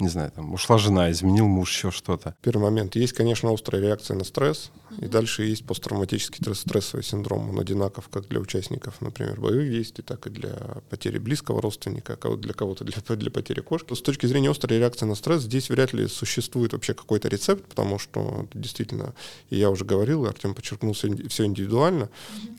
не 0.00 0.08
знаю, 0.08 0.30
там 0.30 0.52
ушла 0.54 0.78
жена, 0.78 1.10
изменил 1.10 1.46
муж, 1.46 1.70
еще 1.72 1.90
что-то. 1.90 2.34
Первый 2.42 2.62
момент. 2.62 2.96
Есть, 2.96 3.12
конечно, 3.12 3.52
острая 3.52 3.82
реакция 3.82 4.16
на 4.16 4.24
стресс, 4.24 4.70
и 4.98 5.06
дальше 5.06 5.44
есть 5.44 5.66
посттравматический 5.66 6.38
стресс- 6.42 6.60
стрессовый 6.60 7.04
синдром. 7.04 7.50
Он 7.50 7.60
одинаков 7.60 8.08
как 8.08 8.28
для 8.28 8.40
участников, 8.40 9.00
например, 9.00 9.40
боевых 9.40 9.70
действий, 9.70 10.04
так 10.04 10.26
и 10.26 10.30
для 10.30 10.52
потери 10.88 11.18
близкого 11.18 11.60
родственника, 11.60 12.18
а 12.22 12.36
для 12.36 12.54
кого-то 12.54 12.84
для, 12.84 13.02
для 13.16 13.30
потери 13.30 13.60
кошки. 13.60 13.94
С 13.94 14.02
точки 14.02 14.26
зрения 14.26 14.50
острой 14.50 14.78
реакции 14.78 15.06
на 15.06 15.14
стресс, 15.14 15.42
здесь 15.42 15.68
вряд 15.68 15.92
ли 15.92 16.06
существует 16.06 16.72
вообще 16.72 16.94
какой-то 16.94 17.28
рецепт, 17.28 17.64
потому 17.66 17.98
что 17.98 18.46
действительно, 18.54 19.14
и 19.50 19.56
я 19.56 19.70
уже 19.70 19.84
говорил, 19.84 20.24
и 20.24 20.28
Артем 20.28 20.54
подчеркнул, 20.54 20.92
все 20.92 21.44
индивидуально. 21.44 22.08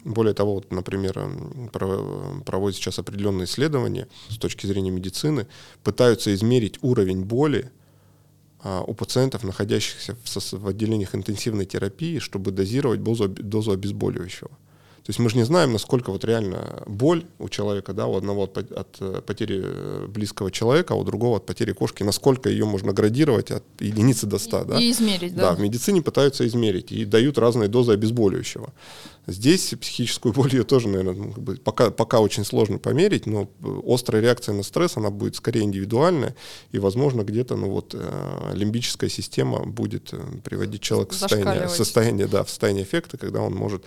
Более 0.03 0.33
того, 0.33 0.55
вот, 0.55 0.71
например, 0.71 1.19
проводят 2.45 2.77
сейчас 2.77 2.99
определенные 2.99 3.45
исследования 3.45 4.07
с 4.29 4.37
точки 4.37 4.65
зрения 4.65 4.91
медицины, 4.91 5.47
пытаются 5.83 6.33
измерить 6.33 6.79
уровень 6.81 7.23
боли 7.29 7.71
а, 8.61 8.81
у 8.81 8.93
пациентов, 8.93 9.43
находящихся 9.43 10.15
в, 10.15 10.67
отделениях 10.67 11.15
интенсивной 11.15 11.65
терапии, 11.65 12.19
чтобы 12.19 12.51
дозировать 12.51 13.01
дозу 13.03 13.71
обезболивающего. 13.71 14.51
То 15.09 15.11
есть 15.11 15.19
мы 15.21 15.29
же 15.31 15.37
не 15.37 15.43
знаем, 15.43 15.73
насколько 15.73 16.11
вот 16.11 16.23
реально 16.23 16.83
боль 16.85 17.25
у 17.39 17.49
человека, 17.49 17.93
да, 17.93 18.05
у 18.05 18.15
одного 18.15 18.43
от, 18.43 18.59
от, 18.59 18.97
э, 18.99 19.21
потери 19.25 19.59
э, 19.65 20.05
близкого 20.07 20.51
человека, 20.51 20.93
а 20.93 20.97
у 20.97 21.03
другого 21.03 21.37
от 21.37 21.47
потери 21.47 21.71
кошки, 21.71 22.03
насколько 22.03 22.47
ее 22.47 22.65
можно 22.65 22.93
градировать 22.93 23.49
от 23.49 23.63
единицы 23.79 24.27
до 24.27 24.37
100, 24.37 24.65
да? 24.65 24.79
И 24.79 24.91
измерить, 24.91 25.35
Да, 25.35 25.49
да. 25.49 25.55
в 25.55 25.59
медицине 25.61 26.03
пытаются 26.03 26.45
измерить 26.45 26.91
и 26.91 27.05
дают 27.05 27.39
разные 27.39 27.69
дозы 27.69 27.93
обезболивающего. 27.93 28.71
Здесь 29.25 29.73
психическую 29.81 30.31
боль 30.35 30.51
ее 30.53 30.63
тоже, 30.63 30.87
наверное, 30.89 31.15
ну, 31.15 31.31
как 31.31 31.43
бы 31.43 31.55
пока, 31.55 31.89
пока 31.89 32.19
очень 32.19 32.45
сложно 32.45 32.77
померить, 32.77 33.25
но 33.25 33.49
э, 33.63 33.81
острая 33.87 34.21
реакция 34.21 34.53
на 34.53 34.61
стресс, 34.61 34.95
она 34.95 35.09
будет 35.09 35.35
скорее 35.35 35.63
индивидуальная, 35.63 36.35
и, 36.71 36.77
возможно, 36.77 37.23
где-то 37.23 37.55
ну, 37.55 37.71
вот, 37.71 37.95
э, 37.97 38.51
лимбическая 38.53 39.09
система 39.09 39.65
будет 39.65 40.13
приводить 40.43 40.83
человека 40.83 41.15
в 41.15 41.17
состояние, 41.17 41.67
состояние, 41.67 42.27
да, 42.27 42.43
в 42.43 42.49
состояние 42.51 42.83
эффекта, 42.83 43.17
когда 43.17 43.41
он 43.41 43.55
может 43.55 43.83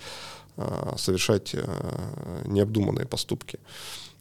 совершать 0.97 1.51
э, 1.53 2.41
необдуманные 2.45 3.05
поступки. 3.05 3.59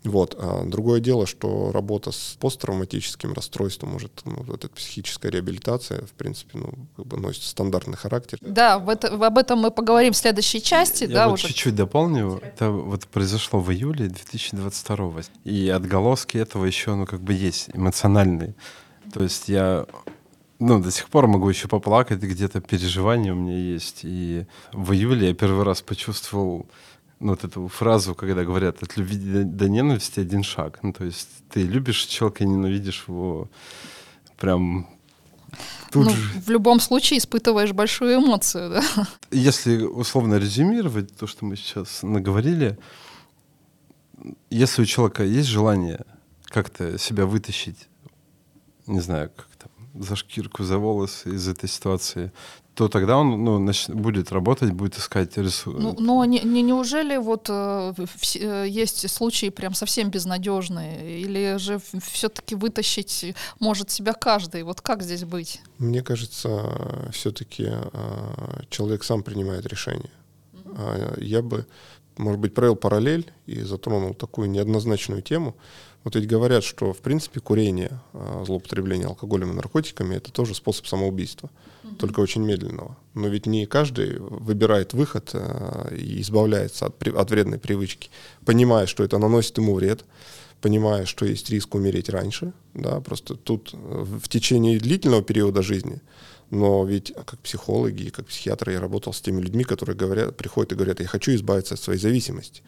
Вот. 0.05 0.35
А 0.37 0.65
другое 0.65 0.99
дело, 1.01 1.27
что 1.27 1.71
работа 1.71 2.11
с 2.11 2.37
посттравматическим 2.41 3.33
расстройством, 3.35 3.91
может, 3.91 4.11
ну, 4.25 4.43
вот 4.49 4.65
эта 4.65 4.75
психическая 4.75 5.31
реабилитация, 5.31 6.05
в 6.05 6.11
принципе, 6.13 6.59
ну, 6.59 6.73
как 6.97 7.07
бы 7.07 7.17
носит 7.19 7.45
стандартный 7.45 7.97
характер. 7.97 8.39
Да, 8.41 8.79
в 8.81 8.89
это- 8.89 9.15
об 9.15 9.39
этом 9.39 9.61
мы 9.61 9.71
поговорим 9.71 10.13
в 10.13 10.17
следующей 10.17 10.61
части, 10.61 11.05
Я 11.05 11.09
да, 11.15 11.29
вот 11.29 11.35
уже. 11.35 11.47
чуть-чуть 11.49 11.77
дополню. 11.77 12.41
Это 12.43 12.71
вот 12.71 13.07
произошло 13.07 13.61
в 13.61 13.71
июле 13.73 14.09
2022 14.09 15.23
И 15.45 15.69
отголоски 15.69 16.37
этого 16.37 16.65
еще, 16.65 16.95
ну, 16.97 17.07
как 17.07 17.21
бы 17.21 17.33
есть, 17.35 17.69
эмоциональные. 17.73 18.55
То 19.13 19.23
есть 19.23 19.49
я, 19.49 19.87
ну, 20.63 20.81
до 20.81 20.91
сих 20.91 21.09
пор 21.09 21.27
могу 21.27 21.49
еще 21.49 21.67
поплакать, 21.67 22.23
где-то 22.23 22.61
переживания 22.61 23.33
у 23.33 23.37
меня 23.37 23.59
есть. 23.59 24.01
И 24.05 24.47
в 24.73 24.93
июле 24.93 25.29
я 25.29 25.35
первый 25.35 25.65
раз 25.65 25.83
почувствовал 25.83 26.67
ну, 27.19 27.31
вот 27.31 27.45
эту 27.45 27.67
фразу, 27.69 28.15
когда 28.15 28.45
говорят 28.45 28.83
«от 28.83 28.97
любви 28.97 29.45
до- 29.45 29.69
ненависти 29.69 30.21
один 30.21 30.45
шаг». 30.45 30.79
Ну, 30.83 30.93
то 30.93 31.05
есть 31.05 31.29
ты 31.51 31.63
любишь 31.63 32.05
человека 32.05 32.45
и 32.45 32.47
ненавидишь 32.47 33.05
его 33.09 33.49
прям 34.39 34.87
тут 35.91 36.07
ну, 36.07 36.11
же. 36.11 36.41
в 36.41 36.49
любом 36.49 36.81
случае 36.81 37.19
испытываешь 37.19 37.73
большую 37.73 38.17
эмоцию, 38.17 38.71
да. 38.71 39.07
Если 39.33 39.83
условно 39.83 40.37
резюмировать 40.39 41.17
то, 41.17 41.27
что 41.27 41.45
мы 41.45 41.57
сейчас 41.57 42.03
наговорили, 42.03 42.79
если 44.51 44.83
у 44.83 44.85
человека 44.85 45.25
есть 45.25 45.49
желание 45.49 46.05
как-то 46.45 46.99
себя 46.99 47.27
вытащить, 47.27 47.89
не 48.87 49.01
знаю, 49.01 49.31
как 49.37 49.47
там, 49.59 49.72
за 49.95 50.17
шкирку, 50.17 50.65
за 50.65 50.79
волосы 50.79 51.35
из 51.35 51.49
этой 51.49 51.69
ситуации, 51.69 52.33
то 52.75 52.89
тогда 52.89 53.19
он 53.19 53.45
ну, 53.45 53.59
нач- 53.63 53.93
будет 53.93 54.33
работать, 54.33 54.73
будет 54.73 54.97
искать 54.97 55.37
ресурсы. 55.37 55.79
Ну, 55.83 55.95
но 55.99 56.25
не, 56.25 56.41
не- 56.41 56.63
неужели 56.63 57.19
вот 57.19 57.47
э, 57.51 57.93
э, 58.37 58.67
есть 58.69 59.11
случаи 59.11 59.51
прям 59.51 59.75
совсем 59.75 60.11
безнадежные? 60.11 61.21
Или 61.21 61.59
же 61.59 61.79
все-таки 62.01 62.55
вытащить 62.55 63.35
может 63.61 63.91
себя 63.91 64.15
каждый? 64.15 64.63
Вот 64.63 64.81
как 64.81 65.03
здесь 65.03 65.25
быть? 65.25 65.61
Мне 65.79 66.03
кажется, 66.03 67.11
все-таки 67.13 67.69
человек 68.71 69.05
сам 69.05 69.23
принимает 69.23 69.67
решение. 69.67 70.11
А, 70.65 71.15
Я 71.21 71.43
бы, 71.43 71.67
может 72.17 72.41
быть, 72.41 72.55
провел 72.55 72.77
параллель 72.77 73.31
и 73.47 73.61
затронул 73.61 74.15
такую 74.15 74.49
неоднозначную 74.49 75.21
тему. 75.21 75.55
Вот 76.05 76.17
ведь 76.17 76.27
говорят, 76.27 76.65
что, 76.65 76.93
в 76.93 76.99
принципе, 76.99 77.41
курение, 77.41 78.01
а, 78.13 78.45
злоупотребление 78.45 79.07
алкоголем 79.07 79.53
и 79.53 79.55
наркотиками– 79.55 80.15
это 80.17 80.33
тоже 80.33 80.55
способ 80.55 80.87
самоубийства, 80.87 81.51
только 81.99 82.21
очень 82.21 82.43
медленного. 82.43 82.97
Но 83.15 83.29
ведь 83.29 83.47
не 83.47 83.67
каждый 83.67 84.19
выбирает 84.19 84.95
выход 84.95 85.31
а, 85.35 85.89
и 85.95 86.21
избавляется 86.21 86.87
от, 86.87 87.07
от 87.07 87.31
вредной 87.31 87.59
привычки, 87.59 88.11
понимая, 88.45 88.87
что 88.87 89.05
это 89.05 89.19
наносит 89.19 89.59
ему 89.59 89.75
вред, 89.75 90.05
понимая, 90.63 91.05
что 91.05 91.27
есть 91.27 91.51
риск 91.51 91.75
умереть 91.75 92.09
раньше, 92.09 92.53
да, 92.73 93.01
просто 93.01 93.35
тут 93.35 93.71
э, 93.75 93.77
в 93.77 94.29
течение 94.29 94.79
длительного 94.79 95.23
периода 95.23 95.61
жизни, 95.61 96.01
но 96.51 96.85
ведь 96.85 97.13
как 97.15 97.41
психологи 97.41 98.05
и 98.05 98.11
как 98.11 98.27
психиатры 98.27 98.73
я 98.73 98.81
работал 98.81 99.13
с 99.13 99.21
теми 99.21 99.43
людьми, 99.43 99.65
которые 99.65 99.97
говорят, 99.97 100.37
приходят 100.37 100.73
и 100.73 100.77
говорят, 100.77 101.01
я 101.01 101.07
хочу 101.07 101.35
избавиться 101.35 101.75
от 101.75 101.81
своей 101.81 101.99
зависимости. 101.99 102.63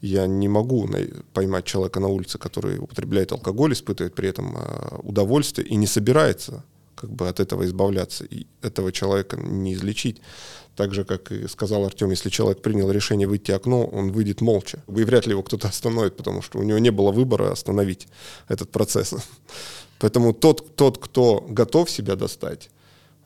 Я 0.00 0.26
не 0.26 0.48
могу 0.48 0.88
поймать 1.34 1.64
человека 1.64 2.00
на 2.00 2.08
улице, 2.08 2.38
который 2.38 2.78
употребляет 2.78 3.32
алкоголь, 3.32 3.72
испытывает 3.72 4.14
при 4.14 4.28
этом 4.28 4.56
э, 4.56 4.96
удовольствие 5.02 5.66
и 5.66 5.76
не 5.76 5.86
собирается 5.86 6.64
как 7.00 7.10
бы 7.10 7.28
от 7.28 7.40
этого 7.40 7.64
избавляться. 7.64 8.24
И 8.24 8.46
этого 8.62 8.92
человека 8.92 9.36
не 9.36 9.72
излечить. 9.72 10.20
Так 10.76 10.94
же, 10.94 11.04
как 11.04 11.32
и 11.32 11.48
сказал 11.48 11.84
Артем, 11.84 12.10
если 12.10 12.30
человек 12.30 12.62
принял 12.62 12.90
решение 12.90 13.26
выйти 13.26 13.52
окно, 13.52 13.86
он 13.86 14.12
выйдет 14.12 14.40
молча. 14.40 14.82
И 14.88 15.04
вряд 15.04 15.26
ли 15.26 15.32
его 15.32 15.42
кто-то 15.42 15.68
остановит, 15.68 16.16
потому 16.16 16.42
что 16.42 16.58
у 16.58 16.62
него 16.62 16.78
не 16.78 16.90
было 16.90 17.10
выбора 17.10 17.52
остановить 17.52 18.08
этот 18.48 18.70
процесс. 18.70 19.14
Поэтому 19.98 20.32
тот, 20.32 20.76
тот 20.76 20.98
кто 20.98 21.44
готов 21.48 21.90
себя 21.90 22.16
достать, 22.16 22.70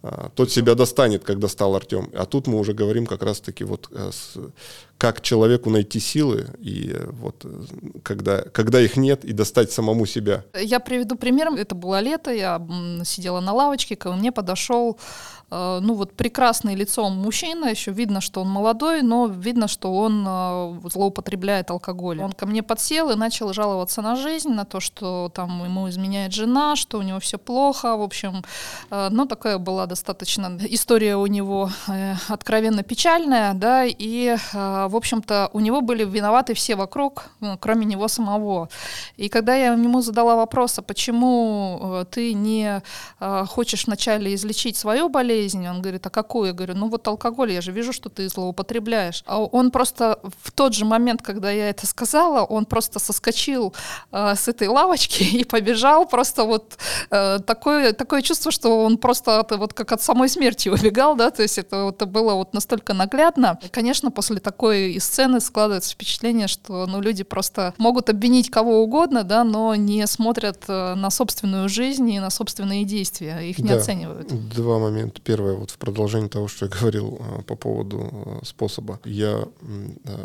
а, 0.02 0.30
тот 0.34 0.52
себя 0.52 0.74
достанет, 0.74 1.24
как 1.24 1.38
достал 1.38 1.74
Артем. 1.74 2.10
А 2.14 2.26
тут 2.26 2.46
мы 2.46 2.58
уже 2.58 2.74
говорим 2.74 3.06
как 3.06 3.22
раз-таки 3.22 3.64
вот 3.64 3.88
э, 3.90 4.10
как 5.04 5.20
человеку 5.20 5.68
найти 5.68 6.00
силы 6.00 6.46
и 6.58 6.92
э, 6.94 7.10
вот 7.12 7.44
когда, 8.02 8.40
когда 8.40 8.80
их 8.80 8.96
нет 8.96 9.24
и 9.26 9.32
достать 9.32 9.70
самому 9.70 10.06
себя. 10.06 10.44
Я 10.58 10.80
приведу 10.80 11.16
пример. 11.16 11.48
Это 11.58 11.74
было 11.74 12.00
лето, 12.00 12.30
я 12.30 12.58
сидела 13.04 13.40
на 13.40 13.52
лавочке, 13.52 13.96
ко 13.96 14.12
мне 14.12 14.32
подошел, 14.32 14.96
э, 15.50 15.80
ну 15.82 15.94
вот 15.94 16.14
прекрасный 16.14 16.74
лицом 16.74 17.18
мужчина, 17.18 17.66
еще 17.66 17.92
видно, 17.92 18.22
что 18.22 18.40
он 18.40 18.48
молодой, 18.48 19.02
но 19.02 19.26
видно, 19.26 19.68
что 19.68 19.92
он 19.92 20.24
э, 20.26 20.88
злоупотребляет 20.90 21.70
алкоголем. 21.70 22.24
Он 22.24 22.32
ко 22.32 22.46
мне 22.46 22.62
подсел 22.62 23.10
и 23.10 23.14
начал 23.14 23.52
жаловаться 23.52 24.00
на 24.00 24.16
жизнь, 24.16 24.48
на 24.48 24.64
то, 24.64 24.80
что 24.80 25.30
там 25.34 25.64
ему 25.64 25.86
изменяет 25.90 26.32
жена, 26.32 26.76
что 26.76 26.98
у 26.98 27.02
него 27.02 27.18
все 27.18 27.36
плохо, 27.36 27.96
в 27.96 28.02
общем, 28.02 28.42
ну 28.90 29.26
такая 29.26 29.58
была 29.58 29.86
достаточно 29.86 30.58
история 30.70 31.16
у 31.16 31.26
него 31.26 31.70
откровенно 32.28 32.82
печальная, 32.82 33.52
да, 33.54 33.84
и 33.84 34.36
э, 34.54 34.86
в 34.94 34.96
общем-то 34.96 35.50
у 35.52 35.60
него 35.60 35.80
были 35.80 36.04
виноваты 36.04 36.54
все 36.54 36.76
вокруг, 36.76 37.24
э, 37.40 37.56
кроме 37.60 37.84
него 37.84 38.08
самого. 38.08 38.68
И 39.16 39.28
когда 39.28 39.54
я 39.56 39.72
ему 39.72 40.00
задала 40.02 40.36
вопрос, 40.36 40.78
а 40.78 40.82
почему 40.82 41.80
э, 41.82 42.04
ты 42.10 42.32
не 42.32 42.80
э, 43.20 43.44
хочешь 43.46 43.86
вначале 43.86 44.34
излечить 44.34 44.76
свою 44.76 45.08
болезнь, 45.08 45.66
он 45.68 45.82
говорит, 45.82 46.06
а 46.06 46.10
какую? 46.10 46.46
Я 46.46 46.52
говорю, 46.52 46.74
ну 46.74 46.88
вот 46.88 47.08
алкоголь, 47.08 47.52
я 47.52 47.60
же 47.60 47.72
вижу, 47.72 47.92
что 47.92 48.08
ты 48.08 48.28
злоупотребляешь. 48.28 49.24
А 49.26 49.40
он 49.40 49.70
просто 49.70 50.20
в 50.42 50.52
тот 50.52 50.74
же 50.74 50.84
момент, 50.84 51.22
когда 51.22 51.50
я 51.50 51.70
это 51.70 51.86
сказала, 51.86 52.44
он 52.44 52.64
просто 52.66 53.00
соскочил 53.00 53.74
э, 54.12 54.34
с 54.36 54.46
этой 54.48 54.68
лавочки 54.68 55.22
и 55.40 55.44
побежал, 55.44 56.06
просто 56.06 56.44
вот 56.44 56.78
такое, 57.10 57.92
такое 57.92 58.22
чувство, 58.22 58.52
что 58.52 58.84
он 58.84 58.98
просто 58.98 59.40
от- 59.40 59.52
вот 59.52 59.72
как 59.72 59.92
от 59.92 60.02
самой 60.02 60.28
смерти 60.28 60.68
убегал, 60.74 61.16
да, 61.16 61.30
то 61.30 61.42
есть 61.42 61.58
это, 61.58 61.88
это 61.88 62.06
было 62.06 62.34
вот 62.34 62.54
настолько 62.54 62.94
наглядно. 62.94 63.58
Конечно, 63.70 64.10
после 64.10 64.38
такой 64.38 64.73
сцены 64.98 65.40
складывается 65.40 65.92
впечатление, 65.92 66.48
что 66.48 66.86
ну, 66.86 67.00
люди 67.00 67.24
просто 67.24 67.74
могут 67.78 68.08
обвинить 68.10 68.50
кого 68.50 68.82
угодно, 68.82 69.24
да, 69.24 69.44
но 69.44 69.74
не 69.74 70.06
смотрят 70.06 70.64
э, 70.68 70.94
на 70.94 71.10
собственную 71.10 71.68
жизнь 71.68 72.08
и 72.10 72.20
на 72.20 72.30
собственные 72.30 72.84
действия, 72.84 73.40
их 73.40 73.58
не 73.58 73.68
Да. 73.68 73.76
оценивают. 73.76 74.28
Два 74.50 74.78
момента. 74.78 75.20
Первое, 75.20 75.54
вот 75.54 75.70
в 75.70 75.78
продолжении 75.78 76.28
того, 76.28 76.48
что 76.48 76.66
я 76.66 76.70
говорил 76.70 77.20
э, 77.20 77.42
по 77.42 77.56
поводу 77.56 78.10
э, 78.12 78.44
способа. 78.44 79.00
Я 79.04 79.44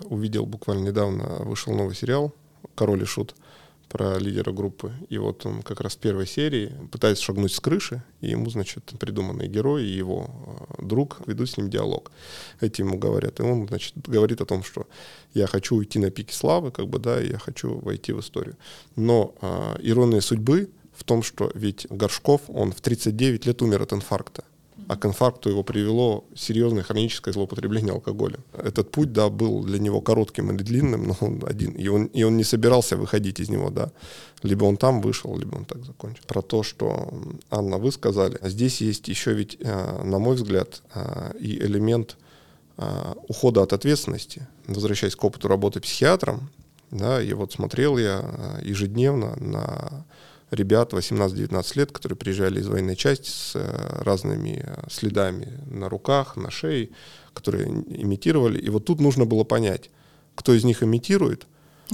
увидел 0.10 0.46
буквально 0.46 0.88
недавно, 0.88 1.24
вышел 1.40 1.74
новый 1.74 1.96
сериал 1.96 2.34
«Король 2.76 3.04
и 3.04 3.06
Шут» 3.06 3.36
про 3.90 4.20
лидера 4.20 4.52
группы. 4.52 4.94
И 5.10 5.18
вот 5.18 5.46
он 5.46 5.64
как 5.64 5.82
раз 5.82 5.96
в 5.96 5.98
первой 5.98 6.28
серии 6.28 6.72
пытается 6.92 7.24
шагнуть 7.24 7.52
с 7.52 7.60
крыши, 7.60 8.04
и 8.22 8.30
ему, 8.30 8.50
значит, 8.50 8.84
придуманный 9.00 9.48
герой 9.48 9.84
и 9.84 9.98
его 9.98 10.30
э, 10.78 10.86
друг 10.86 11.22
ведут 11.28 11.50
с 11.50 11.58
ним 11.58 11.70
диалог. 11.70 12.12
Эти 12.62 12.82
ему 12.82 12.98
говорят. 12.98 13.40
И 13.40 13.44
он, 13.44 13.68
значит, 13.68 13.96
говорит 14.08 14.42
о 14.42 14.46
том, 14.46 14.64
что 14.64 14.88
я 15.34 15.48
хочу 15.48 15.76
уйти 15.76 16.00
на 16.00 16.12
пике 16.12 16.34
славы, 16.34 16.72
как 16.72 16.88
бы, 16.88 17.00
да, 17.00 17.22
и 17.22 17.32
я 17.32 17.40
хочу 17.40 17.80
войти 17.80 18.14
в 18.14 18.20
историю. 18.20 18.56
Но 18.96 19.34
э, 19.42 19.78
ирония 19.82 20.22
судьбы 20.22 20.70
в 20.94 21.04
том, 21.04 21.24
что 21.24 21.52
ведь 21.56 21.88
Горшков, 21.90 22.42
он 22.48 22.72
в 22.72 22.82
39 22.82 23.46
лет 23.46 23.62
умер 23.62 23.82
от 23.82 23.94
инфаркта. 23.94 24.44
А 24.90 24.98
к 24.98 25.06
инфаркту 25.06 25.50
его 25.50 25.62
привело 25.62 26.24
серьезное 26.36 26.82
хроническое 26.82 27.32
злоупотребление 27.32 27.94
алкоголем. 27.94 28.40
Этот 28.54 28.92
путь, 28.92 29.14
да, 29.14 29.30
был 29.30 29.64
для 29.64 29.78
него 29.78 30.02
коротким 30.02 30.50
или 30.50 30.64
длинным, 30.64 31.08
но 31.08 31.16
он 31.20 31.44
один. 31.46 31.74
И 31.74 31.88
он, 31.88 32.06
и 32.06 32.24
он 32.24 32.38
не 32.38 32.44
собирался 32.44 32.98
выходить 32.98 33.40
из 33.40 33.50
него, 33.50 33.70
да. 33.70 33.92
Либо 34.42 34.66
он 34.66 34.78
там 34.78 35.02
вышел, 35.02 35.38
либо 35.38 35.58
он 35.58 35.66
так 35.66 35.86
закончил. 35.86 36.24
Про 36.26 36.42
то, 36.42 36.64
что, 36.64 37.14
Анна, 37.52 37.78
вы 37.78 37.92
сказали, 37.92 38.40
здесь 38.42 38.82
есть 38.82 39.08
еще 39.10 39.34
ведь, 39.34 39.58
э, 39.60 40.04
на 40.04 40.18
мой 40.18 40.36
взгляд, 40.36 40.82
э, 40.96 41.34
и 41.40 41.60
элемент 41.60 42.18
э, 42.78 43.14
ухода 43.28 43.62
от 43.62 43.74
ответственности. 43.74 44.48
Возвращаясь 44.66 45.16
к 45.16 45.24
опыту 45.24 45.48
работы 45.48 45.82
психиатром, 45.82 46.50
да, 46.90 47.22
и 47.22 47.32
вот 47.34 47.54
смотрел 47.54 48.00
я 48.00 48.24
ежедневно 48.64 49.36
на 49.40 50.04
ребят 50.52 50.94
18-19 50.94 51.78
лет, 51.78 51.92
которые 51.92 52.18
приезжали 52.18 52.60
из 52.60 52.68
военной 52.68 52.96
части 52.96 53.30
с 53.30 53.52
э, 53.56 54.04
разными 54.04 54.64
э, 54.66 54.84
следами 54.90 55.60
на 55.70 55.90
руках, 55.90 56.36
на 56.38 56.52
шее, 56.52 56.90
которые 57.34 57.68
имитировали. 57.68 58.60
И 58.60 58.70
вот 58.70 58.86
тут 58.86 59.00
нужно 59.00 59.26
было 59.26 59.44
понять, 59.44 59.90
кто 60.36 60.54
из 60.54 60.64
них 60.64 60.84
имитирует, 60.84 61.48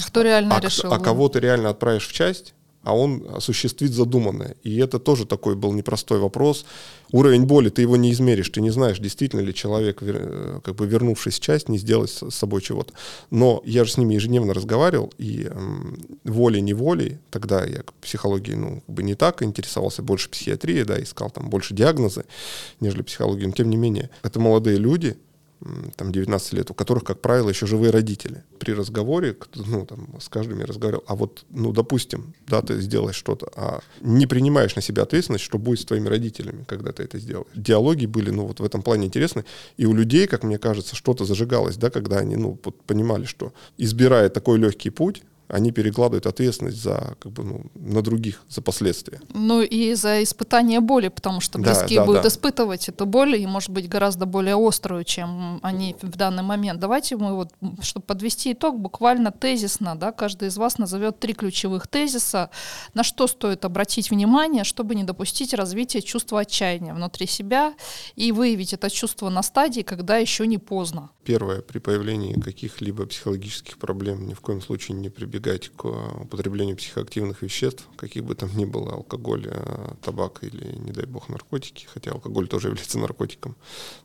Кто 0.07 0.21
реально 0.21 0.57
а, 0.57 0.59
решил? 0.59 0.91
а 0.93 0.99
кого 0.99 1.29
ты 1.29 1.39
реально 1.39 1.69
отправишь 1.69 2.07
в 2.07 2.13
часть, 2.13 2.53
а 2.85 2.95
он 2.95 3.25
осуществит 3.33 3.93
задуманное. 3.93 4.55
И 4.63 4.77
это 4.77 4.99
тоже 4.99 5.25
такой 5.25 5.55
был 5.55 5.73
непростой 5.73 6.19
вопрос. 6.19 6.65
Уровень 7.11 7.45
боли, 7.45 7.69
ты 7.69 7.81
его 7.81 7.97
не 7.97 8.11
измеришь, 8.11 8.49
ты 8.49 8.61
не 8.61 8.69
знаешь, 8.69 8.99
действительно 8.99 9.41
ли 9.41 9.53
человек, 9.53 9.97
э, 10.01 10.59
как 10.63 10.75
бы 10.75 10.85
вернувшись 10.85 11.39
в 11.39 11.39
часть, 11.39 11.67
не 11.67 11.77
сделает 11.77 12.09
с 12.11 12.29
собой 12.29 12.61
чего-то. 12.61 12.93
Но 13.31 13.61
я 13.65 13.85
же 13.85 13.91
с 13.91 13.97
ними 13.97 14.13
ежедневно 14.13 14.53
разговаривал, 14.53 15.11
и 15.17 15.47
м, 15.49 15.97
волей-неволей, 16.23 17.17
тогда 17.31 17.65
я 17.65 17.81
к 17.81 17.93
психологии 17.93 18.53
ну, 18.53 18.83
как 18.85 18.95
бы 18.95 19.03
не 19.03 19.15
так 19.15 19.41
интересовался, 19.41 20.03
больше 20.03 20.29
психиатрией, 20.29 20.83
да, 20.83 21.01
искал 21.01 21.31
там 21.31 21.49
больше 21.49 21.73
диагнозы, 21.73 22.25
нежели 22.79 23.01
психологию, 23.01 23.47
но 23.47 23.53
тем 23.53 23.69
не 23.69 23.77
менее, 23.77 24.09
это 24.21 24.39
молодые 24.39 24.77
люди, 24.77 25.17
там 25.95 26.11
19 26.11 26.53
лет, 26.53 26.71
у 26.71 26.73
которых, 26.73 27.03
как 27.03 27.21
правило, 27.21 27.49
еще 27.49 27.65
живые 27.65 27.91
родители. 27.91 28.43
При 28.59 28.73
разговоре, 28.73 29.35
ну, 29.55 29.85
там, 29.85 30.19
с 30.19 30.29
каждым 30.29 30.59
я 30.59 30.65
разговаривал, 30.65 31.03
а 31.07 31.15
вот, 31.15 31.45
ну, 31.49 31.71
допустим, 31.71 32.33
да, 32.47 32.61
ты 32.61 32.79
сделаешь 32.81 33.15
что-то, 33.15 33.49
а 33.55 33.81
не 34.01 34.27
принимаешь 34.27 34.75
на 34.75 34.81
себя 34.81 35.03
ответственность, 35.03 35.43
что 35.43 35.57
будет 35.57 35.79
с 35.79 35.85
твоими 35.85 36.07
родителями, 36.07 36.65
когда 36.67 36.91
ты 36.91 37.03
это 37.03 37.19
сделаешь. 37.19 37.47
Диалоги 37.55 38.05
были, 38.05 38.29
ну, 38.29 38.45
вот 38.45 38.59
в 38.59 38.63
этом 38.63 38.81
плане 38.81 39.07
интересны, 39.07 39.45
и 39.77 39.85
у 39.85 39.93
людей, 39.93 40.27
как 40.27 40.43
мне 40.43 40.57
кажется, 40.57 40.95
что-то 40.95 41.25
зажигалось, 41.25 41.77
да, 41.77 41.89
когда 41.89 42.17
они, 42.17 42.35
ну, 42.35 42.59
вот 42.63 42.81
понимали, 42.83 43.25
что, 43.25 43.53
избирая 43.77 44.29
такой 44.29 44.57
легкий 44.59 44.89
путь, 44.89 45.23
они 45.47 45.71
перекладывают 45.71 46.25
ответственность 46.25 46.81
за, 46.81 47.15
как 47.19 47.31
бы, 47.31 47.43
ну, 47.43 47.65
на 47.75 48.01
других, 48.01 48.43
за 48.49 48.61
последствия. 48.61 49.21
Ну 49.33 49.61
и 49.61 49.93
за 49.93 50.23
испытание 50.23 50.79
боли, 50.79 51.09
потому 51.09 51.41
что 51.41 51.59
Да, 51.59 51.71
близкие 51.71 51.99
да, 51.99 52.05
будут 52.05 52.23
да. 52.23 52.29
испытывать 52.29 52.89
эту 52.89 53.05
боль, 53.05 53.35
и 53.35 53.45
может 53.45 53.69
быть 53.69 53.87
гораздо 53.87 54.25
более 54.25 54.55
острую, 54.55 55.03
чем 55.03 55.59
они 55.61 55.95
в 56.01 56.17
данный 56.17 56.43
момент. 56.43 56.79
Давайте 56.79 57.15
мы 57.15 57.35
вот, 57.35 57.49
чтобы 57.81 58.05
подвести 58.05 58.53
итог, 58.53 58.79
буквально 58.79 59.31
тезисно, 59.31 59.95
да, 59.95 60.11
каждый 60.11 60.47
из 60.47 60.57
вас 60.57 60.77
назовет 60.77 61.19
три 61.19 61.33
ключевых 61.33 61.87
тезиса, 61.87 62.49
на 62.93 63.03
что 63.03 63.27
стоит 63.27 63.65
обратить 63.65 64.09
внимание, 64.09 64.63
чтобы 64.63 64.95
не 64.95 65.03
допустить 65.03 65.53
развития 65.53 66.01
чувства 66.01 66.41
отчаяния 66.41 66.93
внутри 66.93 67.27
себя 67.27 67.75
и 68.15 68.31
выявить 68.31 68.73
это 68.73 68.89
чувство 68.89 69.29
на 69.29 69.43
стадии, 69.43 69.81
когда 69.81 70.17
еще 70.17 70.47
не 70.47 70.57
поздно. 70.57 71.09
Первое, 71.23 71.61
при 71.61 71.79
появлении 71.79 72.33
каких-либо 72.39 73.05
психологических 73.05 73.77
проблем 73.77 74.27
ни 74.27 74.33
в 74.33 74.41
коем 74.41 74.61
случае 74.61 74.97
не 74.97 75.09
прибегать 75.09 75.34
к 75.39 75.85
э, 75.85 76.21
употреблению 76.21 76.77
психоактивных 76.77 77.41
веществ, 77.41 77.87
каких 77.95 78.23
бы 78.23 78.35
там 78.35 78.55
ни 78.57 78.65
было, 78.65 78.93
алкоголь, 78.93 79.47
э, 79.47 79.93
табак 80.01 80.43
или, 80.43 80.75
не 80.75 80.91
дай 80.91 81.05
бог, 81.05 81.29
наркотики, 81.29 81.85
хотя 81.85 82.11
алкоголь 82.11 82.47
тоже 82.47 82.67
является 82.69 82.99
наркотиком, 82.99 83.55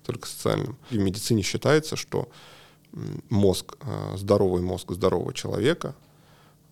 только 0.05 0.29
социальным. 0.29 0.77
В 0.91 0.97
медицине 0.97 1.43
считается, 1.43 1.97
что 1.97 2.29
мозг, 3.29 3.77
э, 3.81 4.17
здоровый 4.17 4.63
мозг 4.63 4.93
здорового 4.93 5.33
человека 5.33 5.95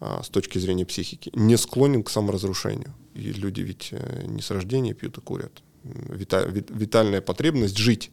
с 0.00 0.28
точки 0.28 0.60
зрения 0.60 0.86
психики 0.86 1.32
не 1.34 1.56
склонен 1.56 2.04
к 2.04 2.10
саморазрушению. 2.10 2.94
И 3.14 3.32
люди 3.32 3.62
ведь 3.62 3.92
не 4.28 4.40
с 4.40 4.52
рождения 4.52 4.94
пьют 4.94 5.18
и 5.18 5.20
курят. 5.20 5.60
Витальная 5.82 7.20
потребность 7.20 7.76
жить. 7.76 8.12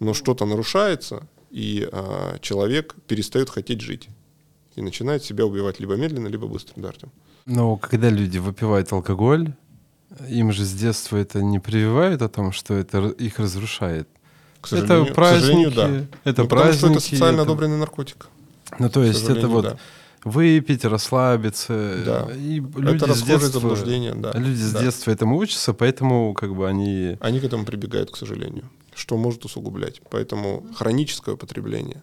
Но 0.00 0.12
что-то 0.12 0.44
нарушается, 0.44 1.28
и 1.52 1.88
человек 2.40 2.96
перестает 3.06 3.48
хотеть 3.48 3.80
жить. 3.80 4.08
И 4.78 4.82
начинает 4.82 5.24
себя 5.24 5.44
убивать 5.44 5.80
либо 5.80 5.96
медленно, 5.96 6.28
либо 6.28 6.46
быстро. 6.46 6.74
Да, 6.76 6.88
Артем? 6.90 7.10
Но 7.46 7.76
когда 7.76 8.10
люди 8.10 8.38
выпивают 8.38 8.92
алкоголь, 8.92 9.52
им 10.28 10.52
же 10.52 10.64
с 10.64 10.72
детства 10.72 11.16
это 11.16 11.42
не 11.42 11.58
прививают 11.58 12.22
о 12.22 12.28
том, 12.28 12.52
что 12.52 12.74
это 12.74 13.08
их 13.08 13.40
разрушает. 13.40 14.08
К 14.60 14.68
сожалению, 14.68 15.02
это 15.04 15.12
к 15.12 15.14
праздники, 15.16 15.40
сожалению, 15.40 15.70
да. 15.72 16.30
это 16.30 16.42
Ну, 16.42 16.48
потому 16.48 16.72
что 16.72 16.86
это 16.86 16.92
праздники, 16.94 17.10
социально 17.14 17.34
это- 17.42 17.42
одобренный 17.42 17.76
наркотик. 17.78 18.28
Ну, 18.78 18.88
то 18.88 19.00
К 19.00 19.04
есть 19.06 19.28
это 19.28 19.48
вот 19.48 19.64
да. 19.64 19.76
выпить, 20.24 20.84
расслабиться. 20.84 21.96
Да. 22.06 22.28
И 22.34 22.60
люди 22.60 22.96
Это 22.96 23.06
с 23.06 23.08
расхожее 23.08 23.38
детства, 23.38 23.60
заблуждение, 23.60 24.14
да. 24.14 24.32
люди 24.34 24.60
с 24.62 24.72
Да. 24.72 24.80
детства 24.82 25.10
этому 25.10 25.36
учатся, 25.38 25.74
поэтому 25.74 26.34
как 26.34 26.54
бы 26.54 26.68
они... 26.68 27.16
Они 27.20 27.40
к 27.40 27.44
этому 27.44 27.64
прибегают, 27.64 28.10
к 28.12 28.16
сожалению, 28.16 28.64
что 28.94 29.16
может 29.16 29.44
усугублять. 29.44 30.00
Поэтому 30.10 30.64
хроническое 30.76 31.34
употребление 31.34 32.02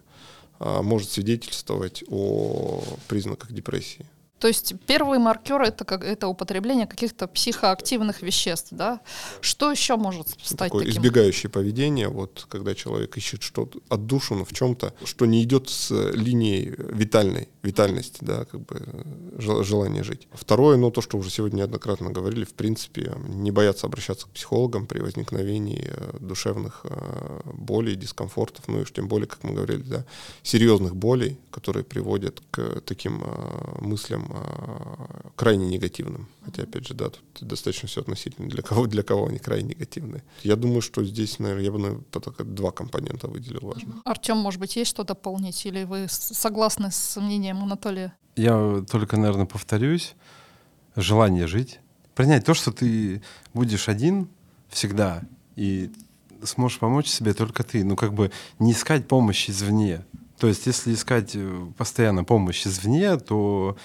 может 0.58 1.10
свидетельствовать 1.10 2.04
о 2.08 2.82
признаках 3.08 3.52
депрессии. 3.52 4.06
То 4.38 4.48
есть 4.48 4.74
первый 4.86 5.18
маркер 5.18 5.62
это, 5.62 5.86
как, 5.86 6.04
это 6.04 6.28
употребление 6.28 6.86
каких-то 6.86 7.26
психоактивных 7.26 8.20
веществ, 8.20 8.68
да? 8.70 9.00
Что 9.40 9.70
еще 9.70 9.96
может 9.96 10.28
стать 10.42 10.68
Такое 10.68 10.84
таким? 10.84 11.00
избегающее 11.00 11.48
поведение, 11.48 12.08
вот 12.08 12.44
когда 12.50 12.74
человек 12.74 13.16
ищет 13.16 13.42
что-то 13.42 13.80
отдушину 13.88 14.44
в 14.44 14.52
чем-то, 14.52 14.92
что 15.06 15.24
не 15.24 15.42
идет 15.42 15.70
с 15.70 15.90
линией 16.12 16.74
витальной, 16.76 17.48
витальности, 17.66 18.18
да, 18.20 18.44
как 18.44 18.60
бы 18.60 18.76
э, 18.80 19.02
жел- 19.38 19.64
желания 19.64 20.02
жить. 20.02 20.28
Второе, 20.32 20.76
ну 20.76 20.90
то, 20.90 21.00
что 21.00 21.18
уже 21.18 21.30
сегодня 21.30 21.58
неоднократно 21.58 22.10
говорили, 22.10 22.44
в 22.44 22.54
принципе, 22.54 23.12
не 23.28 23.50
бояться 23.50 23.86
обращаться 23.86 24.26
к 24.26 24.30
психологам 24.30 24.86
при 24.86 25.00
возникновении 25.00 25.84
э, 25.88 26.18
душевных 26.20 26.80
э, 26.84 27.40
болей, 27.54 27.96
дискомфортов, 27.96 28.68
ну 28.68 28.78
и 28.78 28.82
уж 28.82 28.92
тем 28.92 29.08
более, 29.08 29.26
как 29.26 29.44
мы 29.44 29.52
говорили, 29.52 29.82
да, 29.82 30.04
серьезных 30.42 30.94
болей, 30.94 31.38
которые 31.50 31.84
приводят 31.84 32.42
к 32.50 32.80
таким 32.80 33.22
мыслям 33.80 34.32
крайне 35.36 35.66
негативным. 35.66 36.28
Хотя, 36.44 36.62
опять 36.62 36.86
же, 36.86 36.94
да, 36.94 37.10
тут 37.10 37.48
достаточно 37.48 37.88
все 37.88 38.00
относительно. 38.00 38.48
Для 38.48 38.62
кого, 38.62 38.86
для 38.86 39.02
кого 39.02 39.26
они 39.26 39.38
крайне 39.38 39.70
негативные. 39.70 40.22
Я 40.44 40.56
думаю, 40.56 40.80
что 40.80 41.04
здесь, 41.04 41.38
наверное, 41.38 41.64
я 41.64 41.72
бы 41.72 41.78
наверное, 41.78 42.04
два 42.44 42.70
компонента 42.70 43.26
выделил 43.26 43.60
важных. 43.62 43.96
Артем, 44.04 44.36
может 44.36 44.60
быть, 44.60 44.76
есть 44.76 44.90
что 44.90 45.02
дополнить? 45.02 45.66
Или 45.66 45.84
вы 45.84 46.06
согласны 46.08 46.90
с 46.92 47.20
мнением 47.20 47.55
Анатолия? 47.62 48.14
Я 48.36 48.84
только, 48.90 49.16
наверное, 49.16 49.46
повторюсь. 49.46 50.14
Желание 50.94 51.46
жить. 51.46 51.80
Принять 52.14 52.44
то, 52.44 52.54
что 52.54 52.72
ты 52.72 53.22
будешь 53.52 53.88
один 53.88 54.28
всегда, 54.68 55.22
и 55.56 55.90
сможешь 56.42 56.78
помочь 56.78 57.08
себе 57.08 57.34
только 57.34 57.62
ты. 57.62 57.84
Ну, 57.84 57.96
как 57.96 58.14
бы 58.14 58.30
не 58.58 58.72
искать 58.72 59.08
помощи 59.08 59.50
извне. 59.50 60.04
То 60.38 60.46
есть, 60.46 60.66
если 60.66 60.92
искать 60.92 61.32
э, 61.34 61.66
постоянно 61.76 62.24
помощь 62.24 62.66
извне, 62.66 63.16
то 63.16 63.76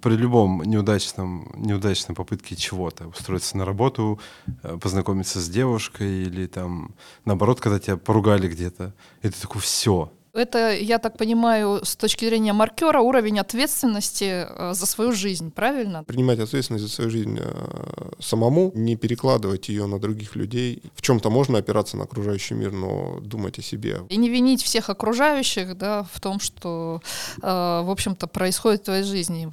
при 0.00 0.16
любом 0.16 0.62
неудачном, 0.62 1.52
неудачной 1.56 2.14
попытке 2.14 2.56
чего-то, 2.56 3.06
устроиться 3.08 3.56
на 3.56 3.64
работу, 3.64 4.18
э, 4.62 4.78
познакомиться 4.80 5.40
с 5.40 5.48
девушкой 5.48 6.22
или 6.22 6.46
там, 6.46 6.94
наоборот, 7.24 7.60
когда 7.60 7.78
тебя 7.78 7.96
поругали 7.96 8.48
где-то, 8.48 8.94
и 9.22 9.28
ты 9.28 9.40
такой, 9.40 9.60
все, 9.60 10.10
Это, 10.34 10.74
я 10.74 10.98
так 10.98 11.16
понимаю, 11.16 11.84
с 11.84 11.94
точки 11.94 12.24
зрения 12.24 12.52
маркера 12.52 12.98
уровень 12.98 13.38
ответственности 13.38 14.46
э, 14.48 14.74
за 14.74 14.86
свою 14.86 15.12
жизнь, 15.12 15.52
правильно? 15.52 16.02
Принимать 16.02 16.40
ответственность 16.40 16.84
за 16.84 16.90
свою 16.90 17.10
жизнь 17.10 17.38
э, 17.40 18.10
самому, 18.18 18.72
не 18.74 18.96
перекладывать 18.96 19.68
ее 19.68 19.86
на 19.86 20.00
других 20.00 20.34
людей. 20.34 20.82
В 20.96 21.02
чем-то 21.02 21.30
можно 21.30 21.58
опираться 21.58 21.96
на 21.96 22.02
окружающий 22.02 22.54
мир, 22.54 22.72
но 22.72 23.20
думать 23.20 23.60
о 23.60 23.62
себе. 23.62 24.00
И 24.08 24.16
не 24.16 24.28
винить 24.28 24.60
всех 24.60 24.90
окружающих 24.90 25.78
да, 25.78 26.04
в 26.12 26.20
том, 26.20 26.40
что, 26.40 27.00
э, 27.40 27.46
в 27.46 27.90
общем-то, 27.90 28.26
происходит 28.26 28.80
в 28.80 28.84
твоей 28.86 29.04
жизни. 29.04 29.48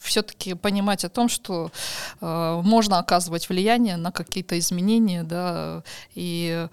Все-таки 0.00 0.52
понимать 0.52 1.06
о 1.06 1.08
том, 1.08 1.30
что 1.30 1.70
можно 2.20 2.98
оказывать 2.98 3.48
влияние 3.48 3.96
на 3.96 4.12
какие-то 4.12 4.58
изменения, 4.58 5.22
да, 5.22 5.82
и 6.14 6.68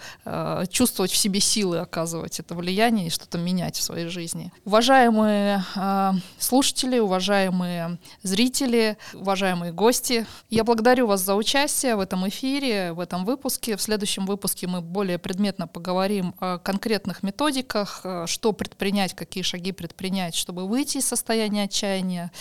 чувствовать 0.69 1.11
в 1.11 1.17
себе 1.17 1.39
силы 1.39 1.79
оказывать 1.79 2.39
это 2.39 2.55
влияние 2.55 3.07
и 3.07 3.09
что-то 3.09 3.37
менять 3.45 3.77
в 3.77 3.83
своей 3.83 4.07
жизни. 4.07 4.51
Уважаемые 4.65 5.63
э, 5.75 6.11
слушатели, 6.39 6.99
уважаемые 6.99 7.99
зрители, 8.23 8.97
уважаемые 9.13 9.71
гости, 9.71 10.25
я 10.49 10.63
благодарю 10.63 11.07
вас 11.07 11.21
за 11.21 11.35
участие 11.35 11.95
в 11.95 11.99
этом 11.99 12.27
эфире, 12.27 12.91
в 12.93 12.99
этом 12.99 13.23
выпуске. 13.23 13.77
В 13.77 13.81
следующем 13.81 14.25
выпуске 14.25 14.67
мы 14.67 14.81
более 14.81 15.19
предметно 15.19 15.67
поговорим 15.67 16.33
о 16.39 16.57
конкретных 16.57 17.23
методиках, 17.23 18.01
э, 18.03 18.25
что 18.27 18.51
предпринять, 18.51 19.13
какие 19.13 19.43
шаги 19.43 19.71
предпринять, 19.71 20.35
чтобы 20.35 20.67
выйти 20.67 20.97
из 20.97 21.05
состояния 21.05 21.63
отчаяния, 21.63 22.31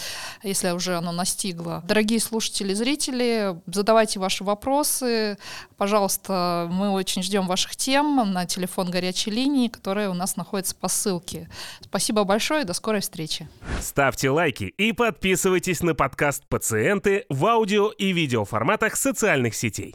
если 0.42 0.70
уже 0.70 0.96
оно 0.96 1.12
настигло. 1.12 1.82
Дорогие 1.86 2.20
слушатели, 2.20 2.72
зрители, 2.72 3.60
задавайте 3.66 4.18
ваши 4.18 4.42
вопросы. 4.44 5.36
Пожалуйста, 5.76 6.68
мы 6.70 6.90
очень 6.90 7.22
ждем 7.22 7.46
ваших 7.46 7.76
тем 7.76 8.32
на 8.32 8.46
телефон 8.46 8.90
горячей 8.90 9.30
линии, 9.30 9.68
которая 9.68 10.08
у 10.08 10.14
нас 10.14 10.36
находится 10.36 10.74
по 10.74 10.88
ссылке. 10.94 11.48
Спасибо 11.80 12.24
большое, 12.24 12.64
до 12.64 12.72
скорой 12.72 13.00
встречи. 13.00 13.48
Ставьте 13.80 14.30
лайки 14.30 14.64
и 14.64 14.92
подписывайтесь 14.92 15.82
на 15.82 15.94
подкаст 15.94 16.44
«Пациенты» 16.48 17.26
в 17.28 17.44
аудио 17.46 17.90
и 17.90 18.12
видеоформатах 18.12 18.96
социальных 18.96 19.54
сетей. 19.54 19.94